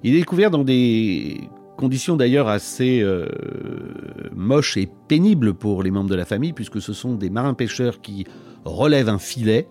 Il 0.03 0.13
est 0.13 0.19
découvert 0.19 0.51
dans 0.51 0.63
des 0.63 1.49
conditions 1.75 2.15
d'ailleurs 2.15 2.47
assez 2.47 3.03
moches 4.33 4.77
et 4.77 4.89
pénibles 5.07 5.53
pour 5.53 5.83
les 5.83 5.91
membres 5.91 6.09
de 6.09 6.15
la 6.15 6.25
famille, 6.25 6.53
puisque 6.53 6.81
ce 6.81 6.93
sont 6.93 7.15
des 7.15 7.29
marins-pêcheurs 7.29 8.01
qui 8.01 8.25
relèvent 8.63 9.09
un 9.09 9.19
filet 9.19 9.67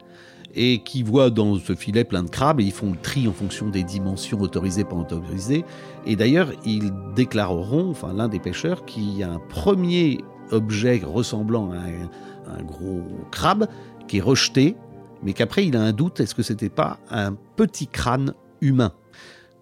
et 0.54 0.82
qui 0.84 1.02
voient 1.02 1.30
dans 1.30 1.56
ce 1.56 1.74
filet 1.74 2.04
plein 2.04 2.22
de 2.22 2.30
crabes 2.30 2.60
et 2.60 2.64
ils 2.64 2.72
font 2.72 2.92
le 2.92 2.96
tri 2.96 3.26
en 3.26 3.32
fonction 3.32 3.68
des 3.68 3.82
dimensions 3.82 4.40
autorisées, 4.40 4.84
pas 4.84 4.96
autorisées. 4.96 5.64
Et 6.06 6.14
d'ailleurs, 6.14 6.52
ils 6.64 6.92
déclareront, 7.16 7.90
enfin 7.90 8.12
l'un 8.12 8.28
des 8.28 8.38
pêcheurs, 8.38 8.84
qu'il 8.84 9.16
y 9.16 9.22
a 9.22 9.30
un 9.32 9.40
premier 9.40 10.18
objet 10.52 11.00
ressemblant 11.04 11.72
à 11.72 11.76
un, 11.76 12.58
un 12.58 12.62
gros 12.62 13.02
crabe 13.30 13.66
qui 14.06 14.18
est 14.18 14.20
rejeté, 14.20 14.76
mais 15.22 15.32
qu'après 15.32 15.66
il 15.66 15.76
a 15.76 15.82
un 15.82 15.92
doute, 15.92 16.20
est-ce 16.20 16.34
que 16.34 16.42
c'était 16.42 16.68
pas 16.68 16.98
un 17.10 17.34
petit 17.56 17.88
crâne 17.88 18.34
humain? 18.60 18.92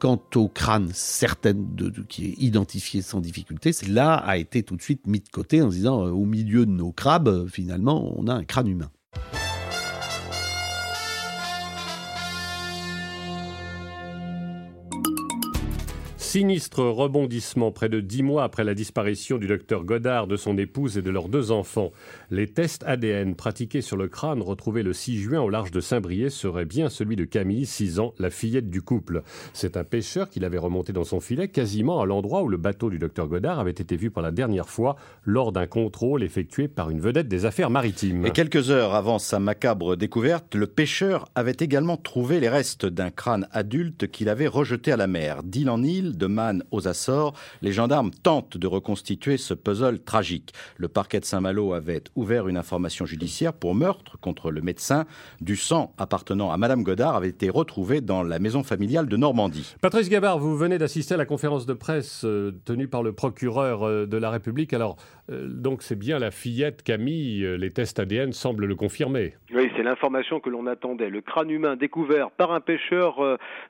Quant 0.03 0.21
au 0.35 0.49
crâne 0.49 0.91
certaine 0.93 1.77
qui 2.09 2.27
est 2.27 2.35
identifié 2.43 3.03
sans 3.03 3.21
difficulté, 3.21 3.71
là 3.87 4.15
a 4.15 4.37
été 4.37 4.65
tout 4.65 4.75
de 4.75 4.83
suite 4.83 5.07
mis 5.07 5.21
de 5.21 5.29
côté 5.29 5.62
en 5.62 5.71
se 5.71 5.77
disant 5.77 6.05
euh, 6.05 6.11
au 6.11 6.25
milieu 6.25 6.67
de 6.67 6.73
nos 6.73 6.91
crabes, 6.91 7.29
euh, 7.29 7.47
finalement, 7.47 8.12
on 8.19 8.27
a 8.27 8.35
un 8.35 8.43
crâne 8.43 8.67
humain. 8.67 8.91
Sinistre 16.33 16.85
rebondissement 16.85 17.73
près 17.73 17.90
de 17.90 18.01
dix 18.01 18.23
mois 18.23 18.45
après 18.45 18.64
la 18.64 18.73
disparition 18.73 19.37
du 19.37 19.47
docteur 19.47 19.85
Godard, 19.85 20.27
de 20.27 20.37
son 20.37 20.57
épouse 20.57 20.97
et 20.97 21.03
de 21.03 21.11
leurs 21.11 21.29
deux 21.29 21.51
enfants. 21.51 21.90
Les 22.31 22.47
tests 22.47 22.83
ADN 22.87 23.35
pratiqués 23.35 23.83
sur 23.83 23.99
le 23.99 24.09
crâne 24.09 24.40
retrouvé 24.40 24.83
le 24.83 24.95
6 24.95 25.18
juin 25.18 25.42
au 25.42 25.51
large 25.51 25.73
de 25.73 25.81
Saint-Brieuc 25.81 26.31
seraient 26.31 26.64
bien 26.64 26.88
celui 26.88 27.16
de 27.16 27.27
Camille, 27.27 27.66
6 27.66 28.01
ans, 28.01 28.14
la 28.18 28.31
fillette 28.31 28.71
du 28.71 28.81
couple. 28.81 29.25
C'est 29.53 29.77
un 29.77 29.85
pêcheur 29.85 30.31
qui 30.31 30.40
l'avait 30.40 30.57
remonté 30.57 30.95
dans 30.95 31.05
son 31.05 31.21
filet 31.21 31.49
quasiment 31.49 32.01
à 32.01 32.07
l'endroit 32.07 32.42
où 32.42 32.49
le 32.49 32.57
bateau 32.57 32.88
du 32.88 32.99
docteur 32.99 33.29
Godard 33.29 33.61
avait 33.61 33.71
été 33.71 33.95
vu 33.99 34.11
pour 34.11 34.23
la 34.23 34.31
dernière 34.31 34.71
fois 34.71 34.97
lors 35.27 35.53
d'un 35.53 35.66
contrôle 35.66 36.23
effectué 36.23 36.66
par 36.66 36.88
une 36.88 37.03
vedette 37.03 37.29
des 37.29 37.45
affaires 37.45 37.68
maritimes. 37.68 38.25
Et 38.25 38.31
quelques 38.31 38.71
heures 38.71 38.95
avant 38.95 39.18
sa 39.18 39.38
macabre 39.38 39.99
découverte, 39.99 40.55
le 40.55 40.66
pêcheur 40.66 41.29
avait 41.35 41.57
également 41.61 41.99
trouvé 41.99 42.40
les 42.40 42.49
restes 42.49 42.87
d'un 42.87 43.11
crâne 43.11 43.49
adulte 43.53 44.11
qu'il 44.11 44.31
avait 44.31 44.49
rejeté 44.49 44.92
à 44.92 44.97
la 44.97 45.07
mer. 45.07 45.42
D'île 45.42 45.68
en 45.68 45.83
île, 45.83 46.16
de 46.22 46.28
Man 46.28 46.62
aux 46.70 46.87
Açores, 46.87 47.35
les 47.62 47.72
gendarmes 47.72 48.12
tentent 48.12 48.56
de 48.56 48.68
reconstituer 48.68 49.37
ce 49.38 49.54
puzzle 49.54 49.98
tragique. 49.98 50.52
Le 50.76 50.87
parquet 50.87 51.18
de 51.18 51.24
Saint-Malo 51.24 51.72
avait 51.72 52.04
ouvert 52.14 52.46
une 52.46 52.56
information 52.56 53.06
judiciaire 53.06 53.52
pour 53.52 53.74
meurtre 53.74 54.18
contre 54.20 54.52
le 54.52 54.61
médecin. 54.61 55.04
Du 55.40 55.56
sang 55.56 55.92
appartenant 55.98 56.52
à 56.52 56.56
Madame 56.58 56.85
Godard 56.85 57.16
avait 57.16 57.28
été 57.28 57.50
retrouvé 57.50 58.00
dans 58.00 58.22
la 58.22 58.38
maison 58.38 58.62
familiale 58.62 59.08
de 59.08 59.16
Normandie. 59.16 59.74
Patrice 59.80 60.08
Gabard, 60.08 60.38
vous 60.38 60.56
venez 60.56 60.78
d'assister 60.78 61.14
à 61.14 61.16
la 61.16 61.26
conférence 61.26 61.66
de 61.66 61.72
presse 61.72 62.24
euh, 62.24 62.52
tenue 62.64 62.87
par 62.87 63.02
le 63.02 63.12
procureur 63.12 63.82
euh, 63.82 64.06
de 64.06 64.16
la 64.16 64.30
République. 64.30 64.72
Alors, 64.72 64.96
euh, 65.30 65.48
donc 65.48 65.82
c'est 65.82 65.98
bien 65.98 66.20
la 66.20 66.30
fillette 66.30 66.85
Camille, 66.85 67.56
les 67.58 67.70
tests 67.70 67.98
ADN 67.98 68.32
semblent 68.32 68.66
le 68.66 68.76
confirmer. 68.76 69.35
Oui, 69.52 69.70
c'est 69.76 69.82
l'information 69.82 70.38
que 70.38 70.50
l'on 70.50 70.68
attendait. 70.68 71.11
Le 71.11 71.20
crâne 71.20 71.50
humain 71.50 71.74
découvert 71.74 72.30
par 72.30 72.52
un 72.52 72.61
pêcheur 72.61 73.16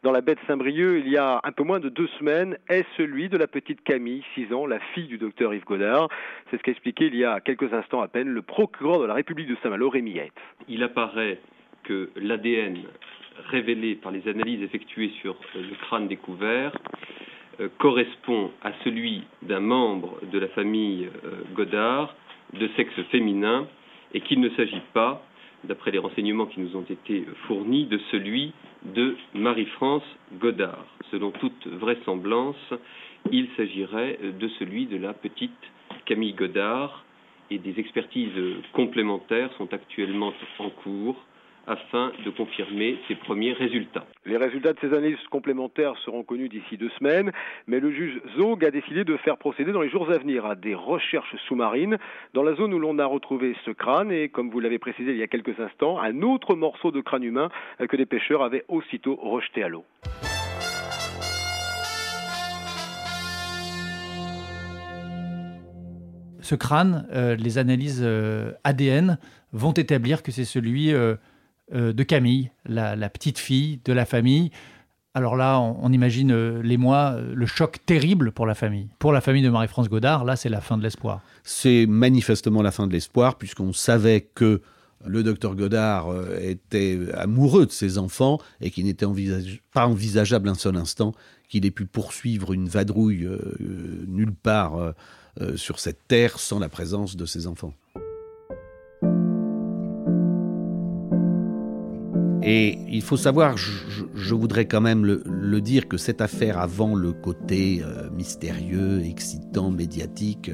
dans 0.02 0.12
la 0.12 0.20
baie 0.20 0.34
de 0.34 0.40
Saint-Brieuc 0.46 1.02
il 1.04 1.10
y 1.10 1.16
a 1.16 1.40
un 1.42 1.52
peu 1.52 1.64
moins 1.64 1.80
de 1.80 1.88
deux 1.88 2.08
semaines 2.18 2.41
est 2.68 2.84
celui 2.96 3.28
de 3.28 3.36
la 3.36 3.46
petite 3.46 3.82
Camille, 3.82 4.22
6 4.34 4.52
ans, 4.52 4.66
la 4.66 4.78
fille 4.94 5.06
du 5.06 5.18
docteur 5.18 5.54
Yves 5.54 5.64
Godard. 5.64 6.08
C'est 6.50 6.58
ce 6.58 6.62
qu'a 6.62 6.72
expliqué 6.72 7.06
il 7.06 7.16
y 7.16 7.24
a 7.24 7.40
quelques 7.40 7.72
instants 7.72 8.00
à 8.00 8.08
peine 8.08 8.28
le 8.28 8.42
procureur 8.42 9.00
de 9.00 9.06
la 9.06 9.14
République 9.14 9.48
de 9.48 9.56
Saint-Malo, 9.62 9.88
Rémi 9.88 10.20
Il 10.68 10.82
apparaît 10.82 11.38
que 11.84 12.10
l'ADN 12.16 12.78
révélé 13.50 13.94
par 13.94 14.12
les 14.12 14.28
analyses 14.28 14.62
effectuées 14.62 15.12
sur 15.20 15.36
le 15.54 15.74
crâne 15.86 16.08
découvert 16.08 16.72
euh, 17.60 17.68
correspond 17.78 18.50
à 18.62 18.72
celui 18.84 19.24
d'un 19.42 19.60
membre 19.60 20.18
de 20.30 20.38
la 20.38 20.48
famille 20.48 21.08
euh, 21.24 21.42
Godard 21.54 22.14
de 22.52 22.68
sexe 22.76 22.94
féminin 23.10 23.66
et 24.14 24.20
qu'il 24.20 24.40
ne 24.40 24.50
s'agit 24.50 24.82
pas 24.92 25.24
d'après 25.64 25.90
les 25.90 25.98
renseignements 25.98 26.46
qui 26.46 26.60
nous 26.60 26.76
ont 26.76 26.84
été 26.88 27.24
fournis, 27.46 27.86
de 27.86 27.98
celui 28.10 28.52
de 28.84 29.16
Marie-France 29.34 30.04
Godard. 30.40 30.86
Selon 31.10 31.30
toute 31.30 31.66
vraisemblance, 31.66 32.74
il 33.30 33.48
s'agirait 33.56 34.18
de 34.22 34.48
celui 34.58 34.86
de 34.86 34.96
la 34.96 35.12
petite 35.12 35.50
Camille 36.06 36.32
Godard 36.32 37.04
et 37.50 37.58
des 37.58 37.78
expertises 37.78 38.30
complémentaires 38.72 39.50
sont 39.58 39.72
actuellement 39.72 40.32
en 40.58 40.70
cours 40.70 41.16
afin 41.66 42.12
de 42.24 42.30
confirmer 42.30 42.98
ses 43.08 43.14
premiers 43.14 43.52
résultats. 43.52 44.04
Les 44.24 44.36
résultats 44.36 44.72
de 44.72 44.78
ces 44.80 44.88
analyses 44.88 45.16
complémentaires 45.30 45.94
seront 46.04 46.22
connus 46.22 46.48
d'ici 46.48 46.76
deux 46.76 46.90
semaines, 46.98 47.32
mais 47.66 47.80
le 47.80 47.90
juge 47.92 48.20
Zog 48.36 48.64
a 48.64 48.70
décidé 48.70 49.04
de 49.04 49.16
faire 49.18 49.36
procéder 49.36 49.72
dans 49.72 49.82
les 49.82 49.90
jours 49.90 50.10
à 50.10 50.18
venir 50.18 50.46
à 50.46 50.54
des 50.54 50.74
recherches 50.74 51.34
sous-marines 51.46 51.98
dans 52.34 52.42
la 52.42 52.54
zone 52.54 52.74
où 52.74 52.78
l'on 52.78 52.98
a 52.98 53.06
retrouvé 53.06 53.54
ce 53.64 53.70
crâne 53.70 54.10
et, 54.10 54.28
comme 54.28 54.50
vous 54.50 54.60
l'avez 54.60 54.78
précisé 54.78 55.12
il 55.12 55.18
y 55.18 55.22
a 55.22 55.28
quelques 55.28 55.58
instants, 55.60 55.98
un 56.00 56.22
autre 56.22 56.54
morceau 56.54 56.90
de 56.90 57.00
crâne 57.00 57.24
humain 57.24 57.48
que 57.88 57.96
les 57.96 58.06
pêcheurs 58.06 58.42
avaient 58.42 58.64
aussitôt 58.68 59.16
rejeté 59.16 59.62
à 59.62 59.68
l'eau. 59.68 59.84
Ce 66.42 66.56
crâne, 66.56 67.06
euh, 67.12 67.36
les 67.36 67.56
analyses 67.58 68.02
euh, 68.02 68.52
ADN 68.64 69.18
vont 69.52 69.72
établir 69.72 70.22
que 70.22 70.32
c'est 70.32 70.44
celui 70.44 70.92
euh, 70.92 71.14
de 71.72 72.02
Camille, 72.02 72.50
la, 72.66 73.08
petite 73.08 73.38
fille 73.38 73.80
de 73.84 73.92
la 73.92 74.04
famille. 74.04 74.50
Alors 75.14 75.36
là, 75.36 75.60
on, 75.60 75.92
imagine 75.92 76.32
euh, 76.32 76.62
les 76.62 76.78
mois, 76.78 77.12
euh, 77.12 77.34
le 77.34 77.44
choc 77.44 77.80
terrible 77.84 78.32
pour 78.32 78.46
la 78.46 78.54
famille. 78.54 78.88
Pour 78.98 79.12
la 79.12 79.20
famille 79.20 79.42
de 79.42 79.50
Marie-France 79.50 79.90
Godard, 79.90 80.24
là, 80.24 80.36
c'est 80.36 80.48
la 80.48 80.62
fin 80.62 80.78
de 80.78 80.82
l'espoir. 80.82 81.20
C'est 81.44 81.84
manifestement 81.86 82.62
la 82.62 82.70
fin 82.70 82.86
de 82.86 82.92
l'espoir, 82.92 83.36
puisqu'on 83.36 83.74
savait 83.74 84.22
que 84.34 84.62
le 85.04 85.22
docteur 85.22 85.54
Godard 85.54 86.06
était 86.40 86.96
amoureux 87.14 87.66
de 87.66 87.72
ses 87.72 87.98
enfants 87.98 88.38
et 88.60 88.70
qu'il 88.70 88.84
n'était 88.84 89.04
pas 89.74 89.86
envisageable 89.88 90.48
un 90.48 90.54
seul 90.54 90.76
instant 90.76 91.12
qu'il 91.48 91.66
ait 91.66 91.72
pu 91.72 91.86
poursuivre 91.86 92.52
une 92.52 92.68
vadrouille 92.68 93.28
nulle 94.06 94.32
part 94.32 94.94
sur 95.56 95.80
cette 95.80 96.06
terre 96.06 96.38
sans 96.38 96.60
la 96.60 96.68
présence 96.68 97.16
de 97.16 97.26
ses 97.26 97.48
enfants. 97.48 97.74
Et 102.44 102.78
il 102.90 103.02
faut 103.02 103.16
savoir, 103.16 103.56
je, 103.56 104.34
voudrais 104.34 104.66
quand 104.66 104.80
même 104.80 105.04
le, 105.04 105.60
dire, 105.60 105.86
que 105.86 105.96
cette 105.96 106.20
affaire, 106.20 106.58
avant 106.58 106.94
le 106.94 107.12
côté 107.12 107.82
euh, 107.84 108.10
mystérieux, 108.10 109.00
excitant, 109.04 109.70
médiatique, 109.70 110.50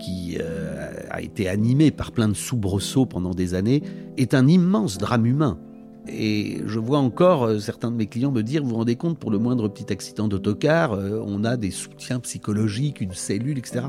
qui 0.00 0.36
euh, 0.40 0.92
a 1.10 1.22
été 1.22 1.48
animé 1.48 1.90
par 1.90 2.12
plein 2.12 2.28
de 2.28 2.34
soubresauts 2.34 3.06
pendant 3.06 3.34
des 3.34 3.54
années, 3.54 3.82
est 4.16 4.34
un 4.34 4.46
immense 4.46 4.98
drame 4.98 5.26
humain. 5.26 5.58
Et 6.06 6.60
je 6.66 6.78
vois 6.78 6.98
encore 6.98 7.44
euh, 7.44 7.58
certains 7.58 7.90
de 7.90 7.96
mes 7.96 8.06
clients 8.06 8.30
me 8.30 8.42
dire, 8.42 8.62
vous 8.62 8.70
vous 8.70 8.76
rendez 8.76 8.96
compte, 8.96 9.18
pour 9.18 9.30
le 9.30 9.38
moindre 9.38 9.68
petit 9.68 9.90
accident 9.90 10.28
d'autocar, 10.28 10.92
euh, 10.92 11.22
on 11.24 11.44
a 11.44 11.56
des 11.56 11.70
soutiens 11.70 12.20
psychologiques, 12.20 13.00
une 13.00 13.12
cellule, 13.12 13.56
etc. 13.56 13.86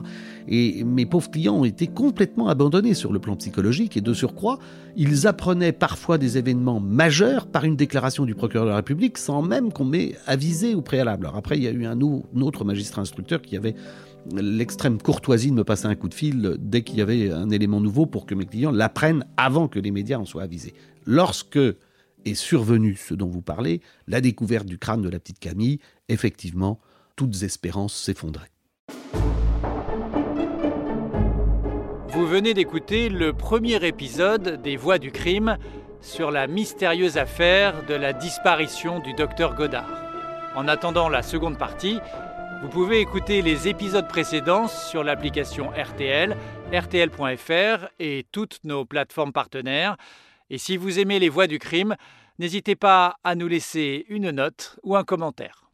Et 0.47 0.85
mes 0.85 1.05
pauvres 1.05 1.29
clients 1.29 1.55
ont 1.55 1.65
été 1.65 1.87
complètement 1.87 2.47
abandonnés 2.47 2.93
sur 2.93 3.11
le 3.11 3.19
plan 3.19 3.35
psychologique 3.35 3.97
et 3.97 4.01
de 4.01 4.13
surcroît, 4.13 4.59
ils 4.95 5.27
apprenaient 5.27 5.73
parfois 5.73 6.17
des 6.17 6.37
événements 6.37 6.79
majeurs 6.79 7.47
par 7.47 7.65
une 7.65 7.75
déclaration 7.75 8.25
du 8.25 8.33
procureur 8.33 8.65
de 8.65 8.69
la 8.69 8.77
République 8.77 9.17
sans 9.17 9.41
même 9.41 9.73
qu'on 9.73 9.85
m'ait 9.85 10.15
avisé 10.25 10.73
au 10.73 10.81
préalable. 10.81 11.25
Alors 11.25 11.37
après, 11.37 11.57
il 11.57 11.63
y 11.63 11.67
a 11.67 11.71
eu 11.71 11.85
un, 11.85 11.99
autre 12.01 12.63
magistrat 12.63 13.01
instructeur 13.01 13.41
qui 13.41 13.57
avait 13.57 13.75
l'extrême 14.33 15.01
courtoisie 15.01 15.51
de 15.51 15.55
me 15.55 15.63
passer 15.63 15.85
un 15.85 15.95
coup 15.95 16.07
de 16.07 16.13
fil 16.13 16.55
dès 16.59 16.81
qu'il 16.81 16.97
y 16.97 17.01
avait 17.01 17.29
un 17.31 17.49
élément 17.49 17.81
nouveau 17.81 18.05
pour 18.05 18.25
que 18.25 18.33
mes 18.35 18.45
clients 18.45 18.71
l'apprennent 18.71 19.25
avant 19.37 19.67
que 19.67 19.79
les 19.79 19.91
médias 19.91 20.17
en 20.17 20.25
soient 20.25 20.43
avisés. 20.43 20.73
Lorsque 21.05 21.59
est 22.25 22.35
survenu 22.35 22.95
ce 22.95 23.13
dont 23.13 23.27
vous 23.27 23.41
parlez, 23.41 23.81
la 24.07 24.21
découverte 24.21 24.65
du 24.65 24.77
crâne 24.77 25.01
de 25.01 25.09
la 25.09 25.19
petite 25.19 25.39
Camille, 25.39 25.79
effectivement, 26.09 26.79
toutes 27.15 27.43
espérances 27.43 27.95
s'effondraient. 27.95 28.51
Vous 32.09 32.27
venez 32.27 32.53
d'écouter 32.53 33.09
le 33.09 33.33
premier 33.33 33.85
épisode 33.85 34.61
des 34.61 34.77
Voix 34.77 34.97
du 34.97 35.11
crime 35.11 35.57
sur 36.01 36.31
la 36.31 36.47
mystérieuse 36.47 37.17
affaire 37.17 37.85
de 37.85 37.93
la 37.93 38.13
disparition 38.13 38.99
du 38.99 39.13
docteur 39.13 39.55
Godard. 39.55 40.01
En 40.55 40.67
attendant 40.67 41.09
la 41.09 41.21
seconde 41.21 41.57
partie, 41.57 41.99
vous 42.61 42.69
pouvez 42.69 42.99
écouter 42.99 43.41
les 43.41 43.67
épisodes 43.67 44.07
précédents 44.07 44.67
sur 44.67 45.03
l'application 45.03 45.71
RTL, 45.71 46.37
rtl.fr 46.71 47.87
et 47.99 48.25
toutes 48.31 48.59
nos 48.63 48.85
plateformes 48.85 49.33
partenaires. 49.33 49.97
Et 50.49 50.57
si 50.57 50.77
vous 50.77 50.99
aimez 50.99 51.19
les 51.19 51.29
voix 51.29 51.47
du 51.47 51.59
crime, 51.59 51.95
n'hésitez 52.39 52.75
pas 52.75 53.17
à 53.23 53.35
nous 53.35 53.47
laisser 53.47 54.05
une 54.09 54.31
note 54.31 54.79
ou 54.83 54.95
un 54.95 55.03
commentaire. 55.03 55.64